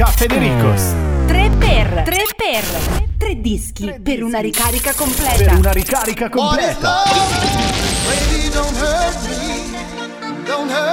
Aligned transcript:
Francesca 0.00 0.06
Federicos. 0.12 0.94
3 1.26 1.50
per 1.58 2.02
3 2.06 2.24
per 2.34 2.64
3 3.18 3.40
dischi 3.40 3.84
per 3.84 4.00
dischi. 4.00 4.20
una 4.22 4.38
ricarica 4.38 4.94
completa. 4.94 5.36
Per 5.36 5.58
una 5.58 5.72
ricarica 5.72 6.30
completa. 6.30 7.02
Baby, 8.06 8.48
don't 8.50 8.76
hurt 8.80 9.28
me. 9.28 10.44
Don't 10.46 10.70
hurt 10.70 10.84
me. 10.84 10.89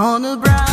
on 0.00 0.24
a 0.24 0.36
brown 0.36 0.67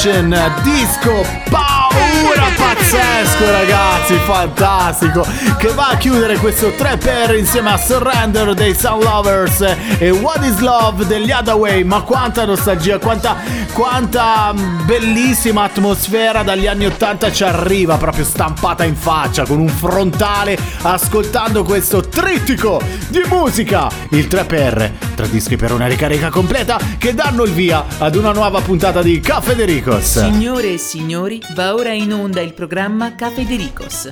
Session 0.00 0.34
Disco 0.62 1.26
Paura 1.50 2.48
pazzesco 2.56 3.50
ragazzi, 3.50 4.14
fantastico. 4.24 5.26
Che 5.58 5.68
va 5.74 5.88
a 5.88 5.96
chiudere 5.98 6.36
questo 6.38 6.68
3x 6.68 7.36
insieme 7.36 7.72
a 7.72 7.76
Surrender 7.76 8.54
dei 8.54 8.74
Sound 8.74 9.02
Lovers 9.02 9.60
E 9.98 10.10
What 10.10 10.42
is 10.44 10.58
Love 10.60 11.06
degli 11.06 11.30
Hadaway. 11.30 11.84
Ma 11.84 12.00
quanta 12.00 12.46
nostalgia, 12.46 12.98
quanta 12.98 13.36
quanta 13.72 14.52
bellissima 14.84 15.64
atmosfera 15.64 16.42
dagli 16.42 16.66
anni 16.66 16.86
80 16.86 17.32
ci 17.32 17.44
arriva 17.44 17.96
proprio 17.96 18.24
stampata 18.24 18.84
in 18.84 18.96
faccia 18.96 19.44
con 19.44 19.58
un 19.58 19.68
frontale 19.68 20.58
ascoltando 20.82 21.62
questo 21.64 22.00
trittico 22.00 22.82
di 23.08 23.22
musica. 23.28 23.88
Il 24.10 24.26
3 24.26 24.44
per 24.44 24.92
tre 25.14 25.28
dischi 25.28 25.56
per 25.56 25.72
una 25.72 25.86
ricarica 25.86 26.30
completa 26.30 26.78
che 26.98 27.14
danno 27.14 27.44
il 27.44 27.52
via 27.52 27.84
ad 27.98 28.14
una 28.14 28.32
nuova 28.32 28.60
puntata 28.60 29.02
di 29.02 29.20
Caffè 29.20 29.54
De 29.54 29.64
Ricos. 29.64 30.18
Signore 30.18 30.74
e 30.74 30.78
signori, 30.78 31.42
va 31.54 31.74
ora 31.74 31.92
in 31.92 32.12
onda 32.12 32.40
il 32.40 32.54
programma 32.54 33.14
Caffè 33.14 33.44
De 33.44 33.56
Ricos. 33.56 34.10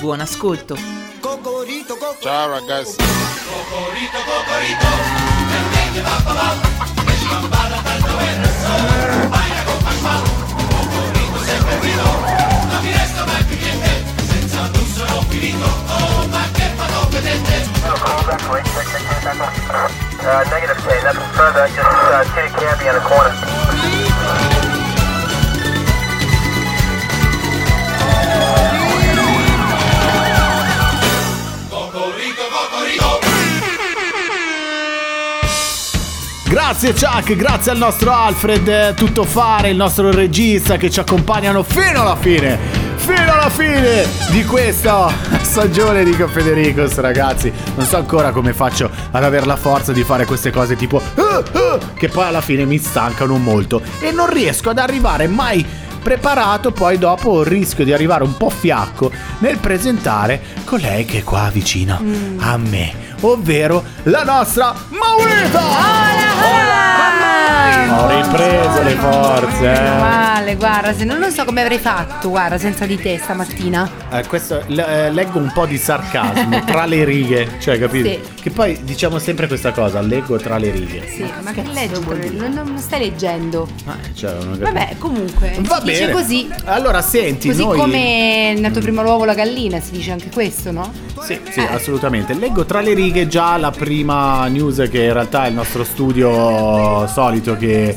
Buon 0.00 0.20
ascolto. 0.20 0.76
Ciao 2.20 2.48
ragazzi. 2.50 2.96
Uh, 20.22 20.44
negative 20.50 20.76
K, 20.84 21.00
nothing 21.02 21.22
further, 21.34 21.66
just 21.68 21.80
uh, 21.80 22.24
kitty 22.34 22.48
candy 22.54 22.86
in 22.86 22.94
the 22.94 23.00
corner. 23.00 24.59
Grazie 36.70 36.94
Chuck, 36.94 37.34
grazie 37.34 37.72
al 37.72 37.78
nostro 37.78 38.12
Alfred. 38.12 38.68
Eh, 38.68 38.94
Tuttofare, 38.94 39.70
il 39.70 39.76
nostro 39.76 40.12
regista 40.12 40.76
che 40.76 40.88
ci 40.88 41.00
accompagnano 41.00 41.64
fino 41.64 42.02
alla 42.02 42.14
fine, 42.14 42.56
fino 42.94 43.32
alla 43.32 43.50
fine 43.50 44.06
di 44.30 44.44
questa 44.44 45.12
stagione 45.40 46.04
di 46.04 46.12
Caffè 46.12 46.44
De 46.44 46.52
Ricos, 46.52 46.94
ragazzi. 46.98 47.52
Non 47.74 47.84
so 47.84 47.96
ancora 47.96 48.30
come 48.30 48.52
faccio 48.52 48.88
ad 49.10 49.24
avere 49.24 49.46
la 49.46 49.56
forza 49.56 49.90
di 49.90 50.04
fare 50.04 50.24
queste 50.26 50.52
cose 50.52 50.76
tipo 50.76 51.02
"Ah, 51.16 51.42
ah", 51.42 51.78
che 51.96 52.06
poi 52.06 52.26
alla 52.26 52.40
fine 52.40 52.64
mi 52.64 52.78
stancano 52.78 53.36
molto. 53.36 53.82
E 53.98 54.12
non 54.12 54.30
riesco 54.32 54.70
ad 54.70 54.78
arrivare 54.78 55.26
mai 55.26 55.66
preparato, 56.00 56.70
poi 56.70 56.98
dopo 56.98 57.42
rischio 57.42 57.84
di 57.84 57.92
arrivare 57.92 58.22
un 58.22 58.36
po' 58.36 58.48
fiacco 58.48 59.10
nel 59.38 59.58
presentare 59.58 60.40
colei 60.64 61.04
che 61.04 61.18
è 61.18 61.24
qua 61.24 61.50
vicino 61.52 62.00
a 62.38 62.56
me, 62.56 62.94
ovvero 63.22 63.82
la 64.04 64.22
nostra 64.22 64.72
Maurita! 64.90 66.29
Ho 67.90 68.08
ripreso 68.08 68.82
le 68.82 68.90
forze. 68.96 69.72
eh. 69.72 69.98
Male, 69.98 70.56
guarda, 70.56 70.92
se 70.94 71.04
non, 71.04 71.18
non 71.18 71.30
so 71.30 71.44
come 71.44 71.62
avrei 71.62 71.78
fatto, 71.78 72.28
guarda, 72.28 72.58
senza 72.58 72.86
di 72.86 72.96
te 73.00 73.18
stamattina. 73.22 73.88
Eh, 74.10 74.26
questo 74.26 74.62
le- 74.66 75.06
eh, 75.06 75.10
leggo 75.10 75.38
un 75.38 75.50
po' 75.52 75.66
di 75.66 75.76
sarcasmo 75.78 76.62
tra 76.66 76.84
le 76.86 77.04
righe, 77.04 77.58
cioè 77.60 77.78
capito? 77.78 78.08
Sì. 78.08 78.20
Che 78.42 78.50
poi 78.50 78.78
diciamo 78.82 79.18
sempre 79.18 79.46
questa 79.46 79.72
cosa, 79.72 80.00
leggo 80.00 80.36
tra 80.38 80.56
le 80.58 80.70
righe. 80.70 81.06
Sì, 81.08 81.24
ma 81.42 81.52
che 81.52 81.62
leggi? 81.72 82.00
Non, 82.36 82.52
non 82.52 82.78
stai 82.78 83.00
leggendo. 83.00 83.68
Eh, 83.86 84.14
cioè, 84.14 84.32
non. 84.42 84.58
Vabbè, 84.58 84.94
comunque, 84.98 85.56
Va 85.60 85.78
si 85.78 85.84
dice 85.84 86.00
bene. 86.06 86.12
così. 86.12 86.48
Allora, 86.64 87.02
senti, 87.02 87.48
Così 87.48 87.64
noi 87.64 87.78
come 87.78 87.98
è 88.54 88.58
nato 88.58 88.80
prima 88.80 89.02
l'uovo 89.02 89.24
la 89.24 89.34
gallina, 89.34 89.78
si 89.80 89.90
dice 89.92 90.12
anche 90.12 90.28
questo, 90.32 90.70
no? 90.70 90.90
Sì, 91.20 91.38
sì, 91.50 91.60
assolutamente. 91.60 92.32
Leggo 92.34 92.64
tra 92.64 92.80
le 92.80 92.94
righe 92.94 93.26
già 93.28 93.56
la 93.58 93.70
prima 93.70 94.46
news 94.48 94.88
che 94.90 95.02
in 95.04 95.12
realtà 95.12 95.44
è 95.44 95.48
il 95.48 95.54
nostro 95.54 95.84
studio 95.84 97.06
solito 97.08 97.56
che 97.60 97.96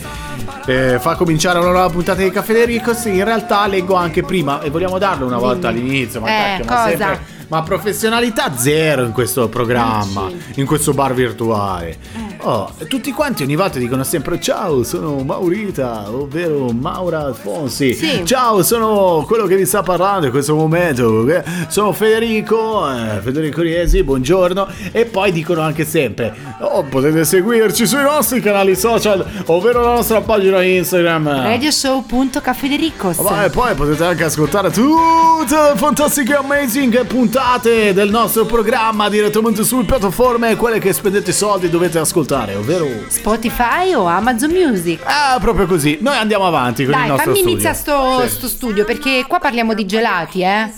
eh, 0.67 0.97
fa 0.99 1.15
cominciare 1.15 1.57
una 1.59 1.71
nuova 1.71 1.89
puntata 1.89 2.21
di 2.21 2.29
Caffè 2.29 2.53
De 2.53 2.65
Ricos. 2.65 3.05
In 3.05 3.23
realtà 3.23 3.65
leggo 3.65 3.95
anche 3.95 4.21
prima 4.21 4.61
e 4.61 4.69
vogliamo 4.69 4.97
darlo 4.99 5.25
una 5.25 5.37
volta 5.39 5.71
Dimmi. 5.71 5.89
all'inizio, 5.89 6.19
ma, 6.21 6.27
Eh, 6.27 6.57
cacchio, 6.57 6.65
ma 6.65 6.75
cosa? 6.75 6.87
sempre- 6.89 7.19
ma 7.47 7.61
professionalità 7.63 8.55
zero 8.57 9.03
in 9.03 9.11
questo 9.11 9.47
programma, 9.49 10.29
in 10.55 10.65
questo 10.65 10.93
bar 10.93 11.13
virtuale. 11.13 11.89
Eh. 11.89 12.31
Oh, 12.45 12.69
tutti 12.89 13.11
quanti 13.13 13.43
ogni 13.43 13.55
volta 13.55 13.79
dicono 13.79 14.03
sempre 14.03 14.37
ciao, 14.41 14.83
sono 14.83 15.23
Maurita, 15.23 16.11
ovvero 16.11 16.71
Maura 16.71 17.23
Alfonsi. 17.23 17.93
Sì. 17.93 18.25
Ciao, 18.25 18.61
sono 18.63 19.23
quello 19.25 19.45
che 19.45 19.55
vi 19.55 19.65
sta 19.65 19.81
parlando 19.81 20.25
in 20.25 20.31
questo 20.33 20.53
momento. 20.53 21.25
eh, 21.29 21.41
Sono 21.69 21.93
Federico, 21.93 22.85
eh, 22.91 23.21
Federico 23.21 23.61
Riesi, 23.61 24.03
buongiorno. 24.03 24.67
E 24.91 25.05
poi 25.05 25.31
dicono 25.31 25.61
anche 25.61 25.85
sempre: 25.85 26.35
Oh, 26.59 26.83
potete 26.83 27.23
seguirci 27.23 27.87
sui 27.87 28.01
nostri 28.01 28.41
canali 28.41 28.75
social, 28.75 29.25
ovvero 29.45 29.81
la 29.81 29.93
nostra 29.93 30.19
pagina 30.19 30.61
Instagram. 30.61 31.43
Radioshow.caffedericos. 31.43 33.17
Ma 33.19 33.45
e 33.45 33.49
poi 33.51 33.73
potete 33.73 34.03
anche 34.03 34.25
ascoltare 34.25 34.69
tutte 34.69 35.55
le 35.55 35.73
fantastiche 35.75 36.33
amazing 36.35 37.05
puntate 37.33 37.93
del 37.93 38.11
nostro 38.11 38.45
programma 38.45 39.09
direttamente 39.09 39.63
sulle 39.63 39.85
piattaforme, 39.85 40.55
quelle 40.55 40.77
che 40.77 40.93
spendete 40.93 41.31
soldi 41.31 41.65
e 41.65 41.69
dovete 41.71 41.97
ascoltare, 41.97 42.53
ovvero 42.53 42.87
Spotify 43.07 43.91
o 43.95 44.05
Amazon 44.05 44.51
Music. 44.51 45.01
Ah, 45.03 45.39
proprio 45.41 45.65
così. 45.65 45.97
Noi 45.99 46.15
andiamo 46.15 46.45
avanti 46.45 46.83
con 46.85 46.93
il 46.93 46.99
Dai, 46.99 47.07
nostro 47.07 47.33
fammi 47.33 47.37
studio. 47.37 47.51
iniziare 47.53 47.75
sto, 47.75 48.27
Sì. 48.27 48.35
sto 48.35 48.47
studio 48.47 48.85
perché 48.85 49.25
qua 49.27 49.39
parliamo 49.39 49.73
di 49.73 49.83
gelati, 49.87 50.43
eh. 50.43 50.71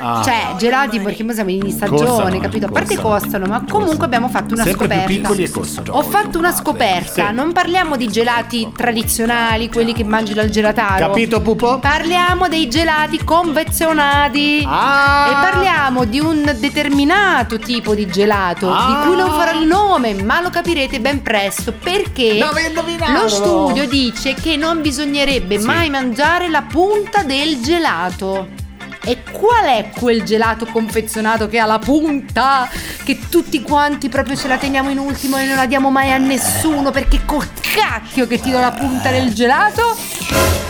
Ah. 0.00 0.22
Cioè, 0.22 0.54
gelati 0.56 1.00
perché 1.00 1.22
noi 1.22 1.34
siamo 1.34 1.50
in 1.50 1.70
stagione, 1.70 2.04
Costano, 2.06 2.38
capito? 2.40 2.66
A 2.66 2.70
parte 2.70 2.96
costano. 2.96 3.46
ma 3.46 3.64
comunque 3.68 4.04
abbiamo 4.06 4.28
fatto 4.28 4.54
una 4.54 4.62
Sempre 4.64 4.86
più 4.86 4.96
scoperta. 4.96 5.06
piccoli 5.28 5.42
e 5.44 5.50
costano. 5.50 5.92
Ho 5.92 6.02
fatto 6.02 6.38
una 6.38 6.52
scoperta, 6.52 7.28
Sì. 7.28 7.34
non 7.34 7.52
parliamo 7.52 7.96
di 7.96 8.08
gelati 8.08 8.70
tradizionali, 8.74 9.68
quelli 9.68 9.92
che 9.92 10.04
mangi 10.04 10.34
dal 10.34 10.48
gelataio. 10.50 11.06
Capito, 11.06 11.40
Pupo? 11.40 11.78
Parliamo 11.78 12.48
dei 12.48 12.68
gelati 12.68 13.22
confezionati. 13.24 14.64
Ah! 14.66 15.26
E 15.30 15.50
parliamo 15.50 16.04
di 16.04 16.20
un 16.20 16.54
determinato 16.58 17.58
tipo 17.58 17.94
di 17.94 18.06
gelato, 18.06 18.70
Ah! 18.72 18.86
di 18.86 19.06
cui 19.08 19.16
non 19.16 19.30
farò 19.32 19.58
il 19.58 19.66
nome, 19.66 20.14
ma 20.22 20.40
lo 20.40 20.50
capirete 20.50 21.00
ben 21.00 21.22
presto, 21.22 21.72
perché 21.72 22.38
lo 22.38 23.28
studio 23.28 23.86
dice 23.88 24.34
che 24.34 24.56
non 24.56 24.80
bisognerebbe 24.80 25.58
Sì. 25.58 25.66
mai 25.66 25.90
mangiare 25.90 26.48
la 26.48 26.62
punta 26.62 27.22
del 27.22 27.60
gelato. 27.60 28.66
E 29.04 29.22
qual 29.30 29.64
è 29.64 29.90
quel 29.96 30.22
gelato 30.24 30.66
confezionato 30.66 31.48
che 31.48 31.58
ha 31.58 31.66
la 31.66 31.78
punta? 31.78 32.68
Che 33.04 33.18
tutti 33.30 33.62
quanti 33.62 34.08
proprio 34.08 34.36
ce 34.36 34.48
la 34.48 34.56
teniamo 34.58 34.90
in 34.90 34.98
ultimo 34.98 35.38
e 35.38 35.46
non 35.46 35.56
la 35.56 35.66
diamo 35.66 35.90
mai 35.90 36.12
a 36.12 36.18
nessuno 36.18 36.90
perché 36.90 37.20
col 37.24 37.46
cacchio 37.60 38.26
che 38.26 38.38
ti 38.40 38.50
do 38.50 38.58
la 38.60 38.72
punta 38.72 39.10
del 39.10 39.32
gelato? 39.32 39.96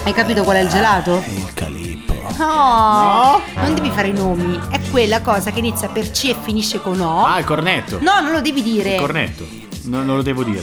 Hai 0.04 0.12
capito 0.12 0.42
qual 0.44 0.56
è 0.56 0.60
il 0.60 0.68
gelato? 0.68 1.22
Il 1.26 1.52
calippo. 1.54 2.14
No, 2.38 3.40
non 3.56 3.74
devi 3.74 3.90
fare 3.90 4.08
i 4.08 4.12
nomi. 4.12 4.60
È 4.70 4.78
quella 4.90 5.20
cosa 5.20 5.50
che 5.50 5.58
inizia 5.58 5.88
per 5.88 6.10
C 6.12 6.24
e 6.26 6.36
finisce 6.40 6.80
con 6.80 7.00
O. 7.00 7.24
Ah, 7.24 7.38
il 7.40 7.44
cornetto. 7.44 7.98
No, 8.00 8.20
non 8.20 8.30
lo 8.32 8.40
devi 8.40 8.62
dire. 8.62 8.94
Il 8.94 9.00
cornetto. 9.00 9.44
No, 9.84 10.02
non 10.04 10.16
lo 10.16 10.22
devo 10.22 10.44
dire. 10.44 10.62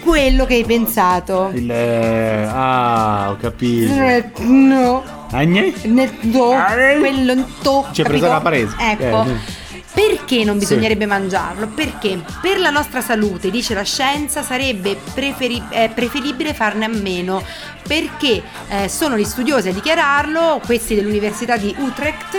Quello 0.00 0.46
che 0.46 0.54
hai 0.54 0.64
pensato. 0.64 1.50
Il. 1.54 1.70
eh, 1.70 2.44
Ah, 2.50 3.28
ho 3.30 3.36
capito. 3.36 3.92
No. 4.38 5.20
Agne? 5.32 5.72
Netto, 5.84 6.54
quello 7.00 7.32
in 7.32 7.44
to, 7.62 7.86
Ci 7.92 8.02
capito? 8.02 8.08
preso 8.08 8.26
la 8.28 8.40
presa. 8.40 8.76
Ecco. 8.78 9.24
Eh, 9.24 9.60
Perché 9.94 10.42
non 10.44 10.54
Sì. 10.54 10.60
bisognerebbe 10.60 11.04
mangiarlo? 11.04 11.68
Perché 11.68 12.22
per 12.40 12.58
la 12.58 12.70
nostra 12.70 13.02
salute, 13.02 13.50
dice 13.50 13.74
la 13.74 13.82
scienza, 13.82 14.42
sarebbe 14.42 14.96
preferi- 15.12 15.62
eh, 15.68 15.90
preferibile 15.94 16.54
farne 16.54 16.86
a 16.86 16.88
meno. 16.88 17.42
Perché 17.86 18.42
eh, 18.68 18.88
sono 18.88 19.18
gli 19.18 19.24
studiosi 19.24 19.68
a 19.68 19.72
dichiararlo, 19.72 20.62
questi 20.64 20.94
dell'Università 20.94 21.58
di 21.58 21.74
Utrecht, 21.78 22.34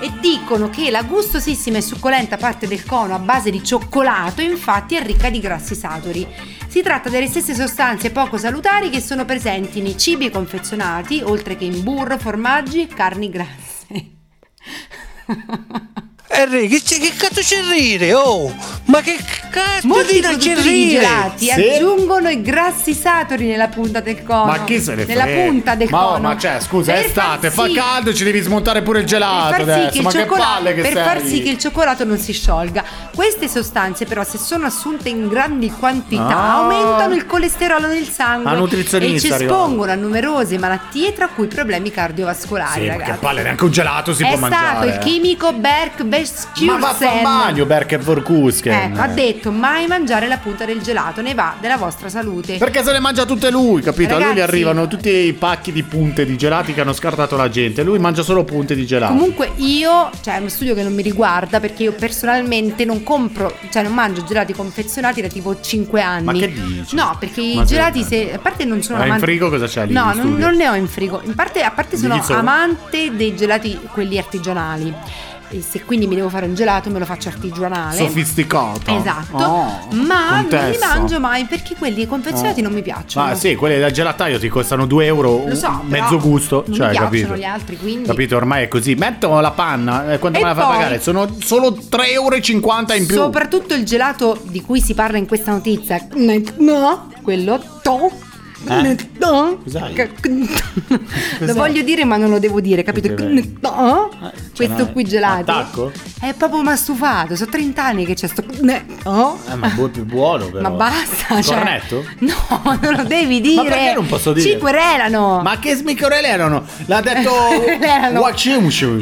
e 0.00 0.10
dicono 0.20 0.70
che 0.70 0.90
la 0.92 1.02
gustosissima 1.02 1.78
e 1.78 1.82
succolenta 1.82 2.36
parte 2.36 2.68
del 2.68 2.84
cono 2.84 3.14
a 3.16 3.18
base 3.18 3.50
di 3.50 3.64
cioccolato 3.64 4.40
infatti 4.40 4.94
è 4.96 5.02
ricca 5.04 5.28
di 5.28 5.40
grassi 5.40 5.74
saturi. 5.74 6.24
Si 6.72 6.80
tratta 6.80 7.10
delle 7.10 7.26
stesse 7.26 7.54
sostanze 7.54 8.10
poco 8.12 8.38
salutari 8.38 8.88
che 8.88 9.02
sono 9.02 9.26
presenti 9.26 9.82
nei 9.82 9.98
cibi 9.98 10.30
confezionati, 10.30 11.20
oltre 11.22 11.54
che 11.54 11.66
in 11.66 11.82
burro, 11.82 12.16
formaggi 12.16 12.80
e 12.80 12.86
carni 12.86 13.28
grasse. 13.28 14.12
Enrico, 16.34 16.68
che, 16.74 16.82
c'è- 16.82 16.98
che 16.98 17.12
cazzo 17.16 17.40
c'è 17.40 17.58
a 17.58 17.70
ridere? 17.72 18.14
Oh, 18.14 18.54
ma 18.86 19.00
che, 19.00 19.18
Molti 19.82 20.20
caspita, 20.20 20.28
produttori 20.28 20.72
di 20.72 20.88
gelati 20.90 21.44
Sì. 21.46 21.50
aggiungono 21.50 22.30
i 22.30 22.40
grassi 22.40 22.94
saturi 22.94 23.46
nella 23.48 23.68
punta 23.68 24.00
del 24.00 24.22
cono. 24.22 24.46
Ma 24.46 24.64
chi 24.64 24.80
se 24.80 24.94
ne 24.94 25.04
frega? 25.04 25.24
Nella 25.24 25.44
punta 25.44 25.74
del 25.74 25.88
ma, 25.90 25.98
cono. 25.98 26.14
oh, 26.14 26.18
ma 26.20 26.38
cioè, 26.38 26.58
scusa, 26.60 26.92
è 26.92 26.96
Per 26.96 27.04
estate, 27.06 27.50
far 27.50 27.66
fa 27.66 27.70
sì- 27.70 27.74
caldo, 27.76 28.14
ci 28.14 28.24
devi 28.24 28.40
smontare 28.40 28.80
pure 28.82 29.00
il 29.00 29.04
per 29.04 29.12
gelato 29.12 29.48
far, 29.48 29.54
sì 29.56 29.60
adesso. 29.62 29.90
che 29.90 29.96
il 29.98 30.02
ma 30.04 30.10
che 30.10 30.18
cioccolato- 30.18 30.50
palle 30.52 30.74
che 30.74 30.80
per 30.82 30.92
sei. 30.92 31.04
far 31.04 31.22
sì 31.22 31.42
che 31.42 31.48
il 31.50 31.58
cioccolato 31.58 32.04
non 32.04 32.18
si 32.18 32.32
sciolga. 32.32 32.84
Queste 33.14 33.48
sostanze, 33.48 34.06
però, 34.06 34.24
se 34.24 34.38
sono 34.38 34.66
assunte 34.66 35.08
in 35.10 35.28
grandi 35.28 35.70
quantità, 35.70 36.22
Ah. 36.36 36.54
aumentano 36.54 37.14
il 37.14 37.26
colesterolo 37.26 37.86
nel 37.88 38.08
sangue 38.08 38.50
A 38.50 38.54
nutrizionista 38.54 39.16
e 39.16 39.20
ci 39.20 39.32
arriva. 39.34 39.52
espongono 39.52 39.92
a 39.92 39.96
numerose 39.96 40.56
malattie, 40.58 41.12
tra 41.12 41.28
cui 41.28 41.46
problemi 41.46 41.90
cardiovascolari. 41.90 42.80
Sì, 42.80 42.86
ma 42.86 42.92
ragazzi. 42.92 43.10
che 43.10 43.16
palle, 43.18 43.42
neanche 43.42 43.64
un 43.64 43.70
gelato 43.70 44.14
si 44.14 44.22
è 44.22 44.28
può 44.28 44.36
stato 44.46 44.54
mangiare. 44.54 44.86
il 44.88 44.98
chimico 44.98 45.52
Berk 45.52 46.02
Ma 46.66 46.78
va 46.78 46.88
a 46.88 46.92
Beskursen. 46.92 47.22
bagno, 47.22 47.64
Berke 47.66 47.98
Vorkusken. 47.98 48.72
Ecco, 48.72 49.00
ha 49.00 49.08
detto 49.08 49.50
mai 49.50 49.86
mangiare 49.86 50.28
la 50.28 50.38
punta 50.38 50.64
del 50.64 50.80
gelato, 50.80 51.20
ne 51.22 51.34
va 51.34 51.54
della 51.60 51.76
vostra 51.76 52.08
salute. 52.08 52.56
Perché 52.58 52.82
se 52.82 52.92
le 52.92 53.00
mangia 53.00 53.24
tutte 53.24 53.50
lui, 53.50 53.82
capito? 53.82 54.14
A 54.14 54.18
lui 54.18 54.24
gli 54.26 54.28
Ragazzi- 54.30 54.48
arrivano 54.50 54.88
tutti 54.88 55.08
i 55.10 55.32
pacchi 55.32 55.72
di 55.72 55.82
punte 55.82 56.24
di 56.24 56.36
gelati 56.36 56.72
che 56.74 56.80
hanno 56.80 56.92
scartato 56.92 57.36
la 57.36 57.48
gente. 57.48 57.82
Lui 57.82 57.98
mangia 57.98 58.22
solo 58.22 58.44
punte 58.44 58.74
di 58.74 58.86
gelato. 58.86 59.12
Comunque 59.12 59.52
io, 59.56 60.10
cioè 60.22 60.36
è 60.36 60.38
uno 60.38 60.48
studio 60.48 60.74
che 60.74 60.82
non 60.82 60.94
mi 60.94 61.02
riguarda 61.02 61.60
perché 61.60 61.84
io 61.84 61.92
personalmente 61.92 62.84
non 62.84 63.02
compro, 63.02 63.56
cioè 63.70 63.82
non 63.82 63.92
mangio 63.94 64.24
gelati 64.24 64.52
confezionati 64.52 65.20
da 65.20 65.28
tipo 65.28 65.60
5 65.60 66.00
anni. 66.00 66.24
Ma 66.24 66.32
che 66.32 66.52
dici? 66.52 66.94
No, 66.94 67.16
perché 67.18 67.40
Ma 67.54 67.62
i 67.62 67.66
gelati 67.66 68.02
se 68.02 68.32
a 68.34 68.38
parte 68.38 68.64
non 68.64 68.82
sono 68.82 68.98
Ma 68.98 69.04
in 69.04 69.10
amante- 69.12 69.26
frigo 69.26 69.48
cosa 69.50 69.66
c'è 69.66 69.86
lì 69.86 69.92
No, 69.92 70.10
in 70.12 70.18
non, 70.18 70.34
non 70.36 70.54
ne 70.54 70.68
ho 70.68 70.74
in 70.74 70.86
frigo. 70.88 71.20
In 71.24 71.34
parte, 71.34 71.62
a 71.62 71.70
parte 71.70 71.96
sono 71.96 72.22
amante 72.28 73.14
dei 73.14 73.34
gelati 73.36 73.78
quelli 73.92 74.18
artigianali. 74.18 74.94
E 75.54 75.60
se 75.60 75.82
quindi 75.84 76.06
mi 76.06 76.14
devo 76.14 76.30
fare 76.30 76.46
un 76.46 76.54
gelato 76.54 76.88
me 76.88 76.98
lo 76.98 77.04
faccio 77.04 77.28
artigianale. 77.28 77.94
Sofisticato. 77.96 78.90
Esatto, 78.96 79.36
Oh, 79.36 79.88
ma 79.92 80.30
non 80.30 80.44
li 80.44 80.48
contesto. 80.48 80.86
mangio 80.86 81.20
mai 81.20 81.44
perché 81.44 81.74
quelli 81.76 82.06
confezionati 82.06 82.60
Oh. 82.60 82.62
non 82.64 82.72
mi 82.72 82.80
piacciono. 82.80 83.26
Ma 83.26 83.34
sì, 83.34 83.54
quelli 83.54 83.78
del 83.78 83.92
gelataio 83.92 84.38
ti 84.38 84.48
costano 84.48 84.86
2 84.86 85.04
euro, 85.04 85.44
Lo 85.46 85.54
so, 85.54 85.82
mezzo 85.86 86.18
gusto. 86.18 86.64
non 86.66 86.76
cioè, 86.76 86.86
mi 86.86 86.92
piacciono 86.92 87.10
capito? 87.10 87.36
gli 87.36 87.44
altri, 87.44 87.76
quindi 87.78 88.06
Capito, 88.08 88.36
ormai 88.36 88.64
è 88.64 88.68
così. 88.68 88.94
Metto 88.94 89.38
la 89.40 89.50
panna, 89.50 90.12
eh, 90.12 90.18
quanto 90.18 90.38
E 90.38 90.42
me 90.42 90.48
la 90.48 90.54
poi- 90.54 90.72
pagare? 90.76 91.00
Sono 91.00 91.28
solo 91.40 91.72
3,50 91.76 92.94
euro 92.94 93.00
in 93.00 93.06
più. 93.06 93.16
Soprattutto 93.16 93.74
il 93.74 93.84
gelato 93.84 94.38
di 94.44 94.62
cui 94.62 94.80
si 94.80 94.94
parla 94.94 95.18
in 95.18 95.26
questa 95.26 95.50
notizia. 95.52 96.06
No, 96.58 97.08
quello 97.22 97.62
to. 97.82 98.10
Eh? 98.64 98.96
No. 99.18 99.58
Cos'hai? 99.62 99.92
Che- 99.94 100.10
Lo 101.40 101.54
voglio 101.54 101.82
dire, 101.82 102.04
ma 102.04 102.16
non 102.16 102.30
lo 102.30 102.38
devo 102.38 102.60
dire, 102.60 102.82
capito? 102.82 103.08
No. 103.60 104.10
Eh, 104.22 104.30
Questo 104.54 104.76
cioè, 104.76 104.92
qui 104.92 105.04
gelato. 105.04 105.50
attacco? 105.50 105.92
È 106.20 106.32
proprio 106.34 106.62
ma 106.62 106.76
stufato. 106.76 107.34
Sono 107.36 107.50
30 107.50 107.84
anni 107.84 108.04
che 108.06 108.14
c'è 108.14 108.26
sto. 108.28 108.42
No. 108.60 109.38
Eh, 109.50 109.54
ma 109.56 109.68
bu- 109.68 109.90
più 109.90 110.04
buono 110.04 110.46
però. 110.46 110.60
Ma 110.62 110.70
basta, 110.70 111.40
cioè. 111.42 111.54
Cornetto? 111.56 112.04
No, 112.18 112.78
non 112.80 112.94
lo 112.96 113.02
devi 113.04 113.40
dire. 113.40 113.56
Ma 113.56 113.62
perché 113.64 113.94
non 113.94 114.06
posso 114.06 114.32
dire? 114.32 114.48
Ci 114.50 114.58
querelano. 114.58 115.40
Ma 115.42 115.58
che 115.58 115.74
smicorelano? 115.74 116.64
L'ha 116.86 117.00
detto 117.00 117.30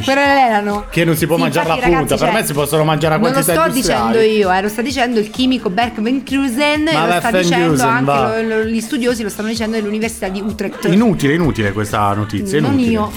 Querelano. 0.03 0.87
Che 0.91 1.05
non 1.05 1.17
si 1.17 1.27
può 1.27 1.37
Sì, 1.37 1.43
mangiare 1.43 1.69
la 1.69 1.75
punta. 1.75 1.89
ragazzi, 1.89 2.07
Per 2.09 2.19
cioè, 2.19 2.33
me 2.33 2.45
si 2.47 2.53
possono 2.53 2.85
mangiare 2.85 3.15
a 3.15 3.19
Non 3.19 3.27
lo 3.29 3.33
quantità 3.33 3.63
sto 3.63 3.73
dicendo 3.73 4.21
io, 4.21 4.51
eh, 4.53 4.63
lo 4.63 4.69
sta 4.69 4.83
dicendo 4.83 5.19
il 5.21 5.31
chimico 5.31 5.71
Berk 5.71 6.01
Van 6.01 6.23
Krusen, 6.23 6.85
Ma 6.93 7.07
lo 7.07 7.19
sta 7.19 7.31
dicendo 7.31 7.83
anche 7.83 8.05
va. 8.05 8.41
lo- 8.41 8.49
lo- 8.59 8.65
gli 8.65 8.81
studiosi 8.81 9.23
lo 9.23 9.29
stanno 9.29 9.49
dicendo 9.51 9.77
dell'Università 9.77 10.29
di 10.29 10.41
Utrecht. 10.41 10.85
Inutile, 10.87 11.35
inutile 11.35 11.73
questa 11.73 12.13
notizia. 12.15 12.61
non 12.61 12.73
inutile. 12.79 12.93
io. 12.93 13.11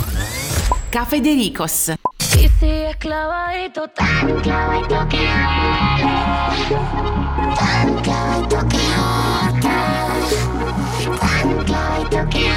Cafedericos. 0.89 1.93
Y 2.35 2.49
sigue 2.59 2.95
clavadito, 2.97 3.89
tan 3.93 4.39
clavadito 4.41 5.07
que 5.07 5.17
tan 7.55 7.95
clavadito 8.01 8.67
que 8.67 8.77
tan 11.19 11.63
clavadito 11.65 12.29
que 12.29 12.51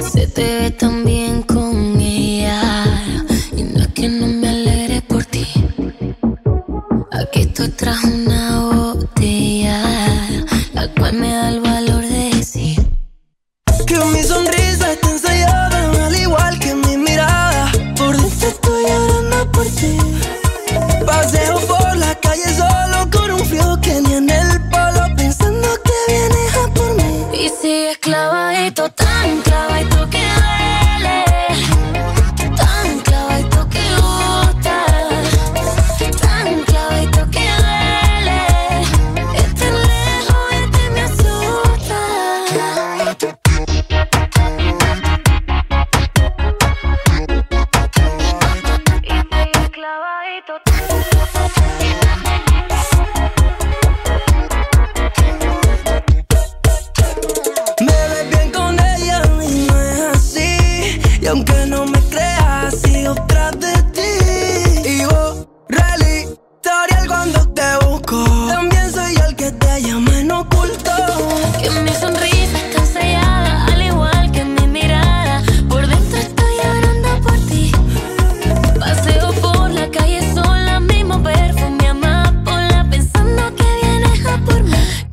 Se 0.00 0.26
te 0.28 0.42
ve 0.42 0.70
tan 0.70 1.04
bien 1.04 1.42
con 1.42 1.93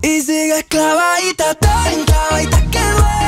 Y 0.04 0.22
sigues 0.22 0.64
clavadita, 0.68 1.54
tan 1.56 2.06
clavadita 2.06 2.62
que 2.72 2.80
duele. 2.80 3.21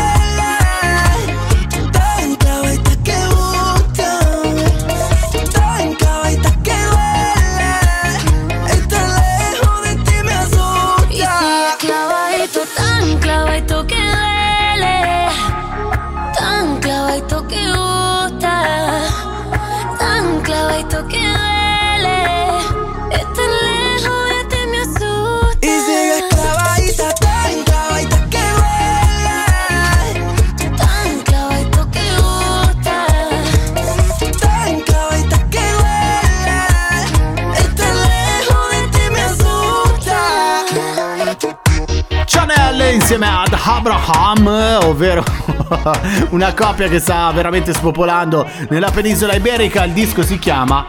Abraham, 44.47 44.89
ovvero 44.89 45.23
una 46.31 46.53
coppia 46.53 46.87
che 46.87 46.99
sta 46.99 47.31
veramente 47.31 47.73
spopolando 47.73 48.47
nella 48.69 48.91
penisola 48.91 49.33
iberica. 49.35 49.85
Il 49.85 49.93
disco 49.93 50.21
si 50.21 50.37
chiama 50.37 50.85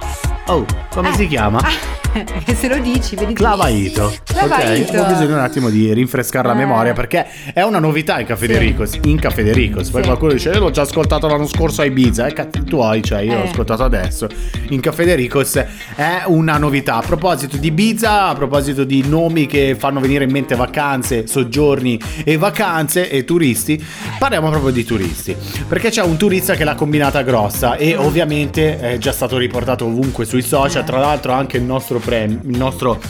Oh, 0.47 0.65
come 0.91 1.09
Eh. 1.09 1.15
si 1.15 1.27
chiama? 1.27 1.59
Ah, 1.61 1.71
se 2.55 2.69
lo 2.69 2.79
dici, 2.79 3.17
vedi. 3.17 3.33
Clavaito. 3.33 4.13
Clavaito. 4.25 4.93
Ok, 4.93 4.99
ho 5.01 5.07
bisogno 5.09 5.35
un 5.35 5.41
attimo 5.41 5.71
di 5.71 5.93
rinfrescare 5.95 6.47
la 6.47 6.53
Eh. 6.55 6.59
memoria 6.59 6.93
perché 6.93 7.27
è 7.55 7.63
una 7.63 7.79
novità 7.79 8.21
in 8.21 8.27
Caffè 8.27 8.47
De 8.47 8.59
Ricos. 8.59 8.99
In 9.05 9.19
Caffè 9.19 9.43
De 9.43 9.53
Ricos. 9.55 9.89
Poi 9.89 10.03
Sì. 10.03 10.07
qualcuno 10.09 10.33
dice: 10.33 10.51
Io 10.51 10.59
l'ho 10.61 10.71
già 10.71 10.83
ascoltato 10.83 11.27
l'anno 11.29 11.47
scorso 11.47 11.81
a 11.81 11.87
Ibiza. 11.87 12.27
Eh, 12.27 12.33
cazzo 12.35 12.63
tuoi, 12.63 13.03
cioè 13.03 13.21
io 13.23 13.35
l'ho 13.37 13.45
Eh. 13.45 13.49
ascoltato 13.49 13.83
adesso. 13.85 14.29
In 14.69 14.81
Caffè 14.81 15.05
De 15.07 15.15
Ricos 15.15 15.55
è 15.97 16.23
una 16.27 16.59
novità. 16.59 16.97
A 16.97 17.03
proposito 17.03 17.57
di 17.57 17.69
Ibiza, 17.69 18.27
a 18.29 18.35
proposito 18.35 18.85
di 18.85 19.03
nomi 19.09 19.47
che 19.47 19.75
fanno 19.79 19.99
venire 19.99 20.25
in 20.25 20.31
mente 20.31 20.55
vacanze, 20.57 21.27
soggiorni 21.27 21.99
e 22.23 22.37
vacanze 22.37 23.09
e 23.11 23.25
turisti, 23.25 23.83
parliamo 24.19 24.51
proprio 24.51 24.71
di 24.73 24.85
turisti. 24.85 25.35
Perché 25.67 25.89
c'è 25.89 26.03
un 26.03 26.19
turista 26.19 26.55
che 26.55 26.65
l'ha 26.65 26.75
combinata 26.75 27.23
grossa 27.23 27.77
e 27.77 27.97
ovviamente 27.97 28.79
è 28.79 28.99
già 28.99 29.11
stato 29.11 29.39
riportato 29.39 29.87
ovunque 29.87 30.25
sui 30.35 30.43
social. 30.43 30.85
Tra 30.85 30.99
l'altro 30.99 31.33
anche 31.33 31.57
il 31.59 31.63
nostro 31.63 31.99
premio, 32.01 32.41
il 32.45 32.57
nostro, 32.59 33.01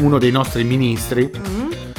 uno 0.00 0.18
dei 0.18 0.30
nostri 0.30 0.62
ministri. 0.64 1.30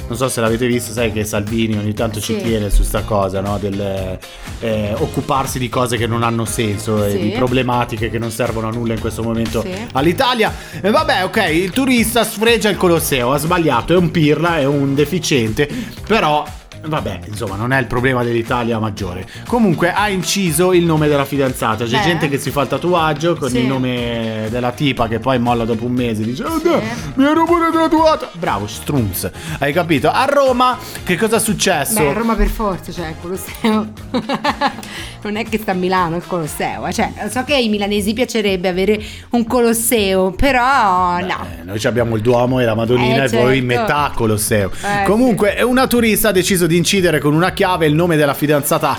Non 0.10 0.16
so 0.16 0.30
se 0.30 0.40
l'avete 0.40 0.68
visto, 0.68 0.94
sai 0.94 1.12
che 1.12 1.26
Salvini 1.26 1.76
ogni 1.78 1.94
tanto 1.94 2.22
ci 2.22 2.36
Sì. 2.38 2.42
tiene 2.42 2.70
su 2.70 2.84
sta 2.84 3.02
cosa, 3.02 3.42
no? 3.42 3.58
Del 3.58 4.18
eh, 4.62 4.94
occuparsi 4.98 5.60
di 5.60 5.68
cose 5.68 5.98
che 5.98 6.08
non 6.08 6.24
hanno 6.24 6.46
senso 6.46 7.04
e 7.04 7.12
Sì. 7.12 7.20
di 7.20 7.30
problematiche 7.32 8.10
che 8.10 8.18
non 8.18 8.32
servono 8.32 8.70
a 8.70 8.72
nulla 8.72 8.94
in 8.94 9.02
questo 9.02 9.22
momento 9.22 9.62
Sì. 9.64 9.70
all'Italia. 9.94 10.54
E 10.82 10.90
vabbè, 10.92 11.26
ok, 11.26 11.50
il 11.52 11.72
turista 11.72 12.24
sfregia 12.24 12.70
il 12.70 12.78
Colosseo, 12.78 13.34
ha 13.34 13.38
sbagliato, 13.38 13.94
è 13.94 13.98
un 13.98 14.10
pirla, 14.10 14.58
è 14.60 14.66
un 14.66 14.96
deficiente, 14.96 15.68
però 16.08 16.46
Vabbè, 16.86 17.20
insomma, 17.26 17.56
non 17.56 17.74
è 17.74 17.80
il 17.80 17.86
problema 17.88 18.24
dell'Italia 18.24 18.80
maggiore. 18.80 19.28
Comunque 19.48 19.92
ha 19.92 20.08
inciso 20.10 20.72
il 20.74 20.86
nome 20.86 21.08
della 21.08 21.26
fidanzata. 21.26 21.84
C'è 21.86 21.98
Beh. 21.98 22.04
gente 22.04 22.30
che 22.30 22.38
si 22.38 22.50
fa 22.52 22.62
il 22.62 22.68
tatuaggio 22.70 23.36
con 23.36 23.50
Sì. 23.50 23.60
il 23.60 23.66
nome 23.66 24.48
della 24.50 24.72
tipa 24.72 25.08
che 25.08 25.20
poi 25.20 25.38
molla 25.40 25.66
dopo 25.66 25.86
un 25.86 25.92
mese. 25.94 26.24
Dice: 26.24 26.44
"Oh, 26.44 26.60
Sì. 26.60 26.70
mi 27.16 27.26
ero 27.26 27.44
pure 27.46 27.72
tatuata. 27.74 28.30
Bravo, 28.34 28.68
strunz. 28.68 29.30
Hai 29.60 29.74
capito? 29.74 30.10
A 30.10 30.26
Roma, 30.26 30.78
che 31.04 31.18
cosa 31.18 31.38
è 31.38 31.40
successo? 31.40 32.00
Beh, 32.00 32.10
a 32.10 32.14
Roma 32.14 32.36
per 32.36 32.48
forza, 32.48 32.92
cioè 32.92 33.08
il 33.10 33.16
Colosseo. 33.22 33.88
non 35.28 35.36
è 35.36 35.44
che 35.44 35.58
sta 35.58 35.72
a 35.72 35.76
Milano 35.76 36.16
il 36.16 36.24
Colosseo, 36.26 36.90
cioè 36.92 37.12
so 37.30 37.44
che 37.44 37.54
ai 37.54 37.68
milanesi 37.68 38.14
piacerebbe 38.14 38.70
avere 38.70 39.00
un 39.32 39.46
Colosseo, 39.46 40.32
però 40.32 41.20
no. 41.20 41.46
Eh, 41.60 41.64
noi 41.64 41.80
abbiamo 41.84 42.16
il 42.16 42.22
Duomo 42.22 42.60
e 42.62 42.64
la 42.66 42.76
Madonnina 42.76 43.24
Eh, 43.24 43.26
e 43.26 43.30
poi 43.30 43.60
certo. 43.60 43.66
metà 43.66 44.12
Colosseo. 44.16 44.72
Eh, 44.72 45.04
Comunque, 45.06 45.62
una 45.64 45.86
turista 45.88 46.30
ha 46.30 46.32
deciso 46.32 46.66
di 46.66 46.78
incidere 46.78 47.20
con 47.20 47.34
una 47.34 47.52
chiave 47.52 47.88
il 47.88 47.94
nome 47.94 48.16
della 48.16 48.34
fidanzata 48.34 48.98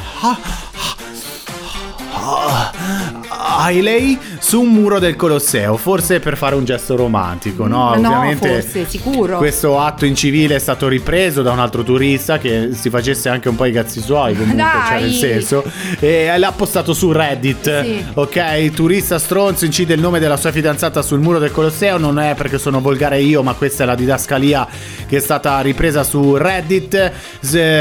Hailey 3.60 4.18
su 4.38 4.60
un 4.60 4.68
muro 4.72 4.98
del 4.98 5.16
Colosseo, 5.16 5.76
forse 5.76 6.20
per 6.20 6.36
fare 6.36 6.54
un 6.54 6.64
gesto 6.64 6.96
romantico, 6.96 7.66
no? 7.66 7.94
Mm, 7.96 8.00
no, 8.00 8.08
Ovviamente 8.08 8.62
forse, 8.62 8.86
sicuro. 8.88 9.36
questo 9.38 9.80
atto 9.80 10.04
incivile 10.04 10.56
è 10.56 10.58
stato 10.58 10.88
ripreso 10.88 11.42
da 11.42 11.52
un 11.52 11.58
altro 11.58 11.82
turista 11.82 12.38
che 12.38 12.70
si 12.72 12.90
facesse 12.90 13.28
anche 13.28 13.48
un 13.48 13.56
po' 13.56 13.64
i 13.64 13.72
cazzi 13.72 14.00
suoi, 14.00 14.34
comunque, 14.34 14.62
cioè 14.62 15.00
nel 15.00 15.10
Dai. 15.10 15.18
senso, 15.18 15.64
e 15.98 16.32
l'ha 16.36 16.52
postato 16.52 16.92
su 16.92 17.12
Reddit. 17.12 17.82
Sì. 17.82 18.04
Ok, 18.14 18.70
turista 18.70 19.18
stronzo 19.18 19.64
incide 19.64 19.94
il 19.94 20.00
nome 20.00 20.18
della 20.18 20.36
sua 20.36 20.52
fidanzata 20.52 21.02
sul 21.02 21.20
muro 21.20 21.38
del 21.38 21.50
Colosseo. 21.50 21.98
Non 21.98 22.18
è 22.18 22.34
perché 22.34 22.58
sono 22.58 22.80
volgare 22.80 23.20
io, 23.20 23.42
ma 23.42 23.54
questa 23.54 23.82
è 23.82 23.86
la 23.86 23.94
didascalia 23.94 24.66
che 25.06 25.16
è 25.16 25.20
stata 25.20 25.60
ripresa 25.60 26.02
su 26.04 26.36
Reddit. 26.36 27.12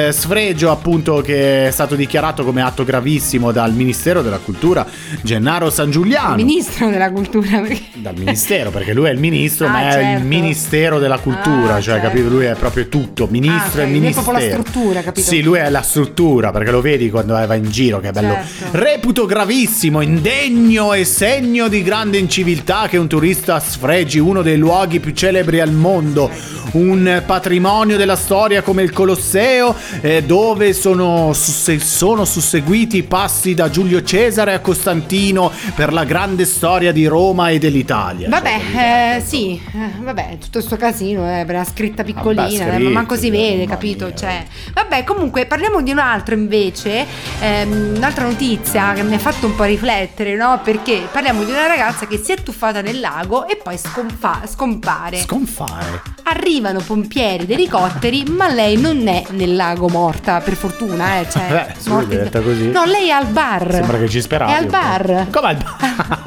Sfregio, 0.10 0.72
appunto, 0.72 1.22
che 1.22 1.68
è 1.68 1.72
stato 1.72 1.96
dichiarato 1.96 2.44
come 2.44 2.62
atto 2.62 2.84
gravissimo 2.84 3.52
dal 3.52 3.74
Ministero 3.74 4.22
della 4.22 4.40
Cultura, 4.40 4.86
Gennaro 5.22 5.70
San 5.70 5.92
Giuliano. 5.92 6.36
Ministro 6.48 6.89
della 6.89 7.12
cultura, 7.12 7.60
perché... 7.60 7.82
dal 7.96 8.16
ministero, 8.18 8.70
perché 8.72 8.94
lui 8.94 9.08
è 9.08 9.12
il 9.12 9.20
ministro, 9.20 9.68
Ah, 9.68 9.70
ma 9.72 9.89
è 9.89 9.92
certo. 9.92 10.20
il 10.22 10.25
ministero 10.25 10.98
della 10.98 11.18
cultura, 11.18 11.75
Ah, 11.75 11.82
cioè, 11.82 11.96
certo. 11.96 12.08
capito? 12.08 12.30
Lui 12.30 12.46
è 12.46 12.56
proprio 12.56 12.88
tutto, 12.88 13.27
ministro 13.30 13.82
Ah, 13.82 13.84
e 13.84 13.86
ok, 13.86 13.89
lui 13.89 13.98
è 13.98 14.00
ministero. 14.00 14.24
proprio 14.24 14.48
la 14.48 14.51
struttura, 14.54 15.01
capito? 15.01 15.27
Sì, 15.27 15.42
lui 15.42 15.58
è 15.60 15.70
la 15.70 15.82
struttura, 15.82 16.51
perché 16.51 16.72
lo 16.72 16.80
vedi 16.80 17.10
quando 17.10 17.34
va 17.34 17.54
in 17.56 17.70
giro, 17.70 18.00
che 18.00 18.08
è 18.10 18.12
bello. 18.13 18.34
Certo. 18.34 18.77
Reputo 18.77 19.25
gravissimo, 19.25 20.00
indegno 20.00 20.94
e 20.94 21.04
segno 21.04 21.68
di 21.68 21.84
grande 21.84 22.18
inciviltà 22.18 22.88
che 22.88 22.96
un 22.96 23.08
turista 23.10 23.60
sfregi 23.60 24.18
uno 24.20 24.42
dei 24.42 24.58
luoghi 24.58 25.01
più 25.01 25.12
celebri 25.12 25.60
al 25.60 25.74
mondo, 25.74 26.30
un 26.72 27.24
patrimonio 27.25 27.98
della 27.98 28.16
storia 28.16 28.62
come 28.62 28.84
il 28.84 28.92
Colosseo, 28.92 29.75
eh, 30.00 30.24
dove 30.24 30.72
sono, 30.72 31.34
sono 31.34 32.24
susseguiti 32.24 32.98
i 32.98 33.04
passi 33.04 33.54
da 33.54 33.70
Giulio 33.70 34.01
Cesare 34.01 34.54
a 34.54 34.60
Costantino 34.60 35.51
per 35.75 35.92
la 35.92 36.06
grande 36.06 36.37
storia 36.46 36.91
di 36.91 37.06
Roma 37.08 37.50
e 37.50 37.60
dell'Italia. 37.60 38.29
Cioè, 38.29 38.41
Vabbè, 38.41 39.15
eh, 39.17 39.22
sì, 39.22 39.62
eh, 39.74 40.01
vabbè, 40.01 40.38
tutto 40.39 40.62
sto 40.62 40.75
casino, 40.77 41.24
eh, 41.39 41.46
per 41.46 41.56
la 41.56 41.63
scritta 41.63 42.03
piccolina, 42.03 42.44
Vabbè, 42.44 42.60
eh, 42.60 42.65
ma 42.65 42.74
scritto, 42.75 42.89
manco 42.91 43.15
si 43.15 43.22
cioè, 43.27 43.32
vede, 43.32 43.65
capito? 43.65 44.06
mia. 44.06 44.15
Cioè, 44.15 44.46
vabbè, 44.74 45.03
comunque 45.03 45.46
parliamo 45.46 45.82
di 45.82 45.91
un 45.91 46.00
altro 46.00 46.36
invece, 46.36 47.06
ehm, 47.41 47.94
un'altra 47.98 48.25
notizia 48.25 48.94
che 48.94 49.03
mi 49.03 49.15
ha 49.15 49.20
fatto 49.20 49.46
un 49.46 49.56
po' 49.56 49.63
riflettere, 49.63 50.36
no? 50.36 50.60
Perché 50.63 51.08
parliamo 51.12 51.44
di 51.44 51.51
una 51.51 51.67
ragazza 51.67 52.08
che 52.08 52.17
si 52.17 52.32
è 52.32 52.36
tuffata 52.41 52.82
nel 52.82 53.00
lago 53.00 53.48
e 53.48 53.56
poi 53.62 53.77
scompa- 53.77 54.41
scompare. 54.48 55.17
Sconfare. 55.17 56.01
Arrivano 56.24 56.79
pompieri 56.79 57.44
ed 57.44 57.51
elicotteri, 57.51 58.25
ma 58.29 58.50
lei 58.51 58.77
non 58.77 59.08
è 59.08 59.24
nel 59.32 59.56
lago 59.56 59.88
morta, 59.88 60.39
per 60.41 60.56
fortuna, 60.56 61.20
eh, 61.20 61.29
cioè, 61.29 61.48
Beh, 61.48 61.89
morta 61.89 62.13
in- 62.15 62.44
così. 62.44 62.70
No, 62.70 62.84
lei 62.86 63.08
è 63.08 63.12
al 63.12 63.27
bar. 63.27 63.72
Sembra 63.72 63.97
che 63.97 64.10
ci 64.10 64.21
speravi. 64.21 64.52
È 64.52 64.56
al 64.56 64.65
bar. 64.65 65.28
Come 65.32 65.47
al 65.47 65.56
bar? 65.58 66.21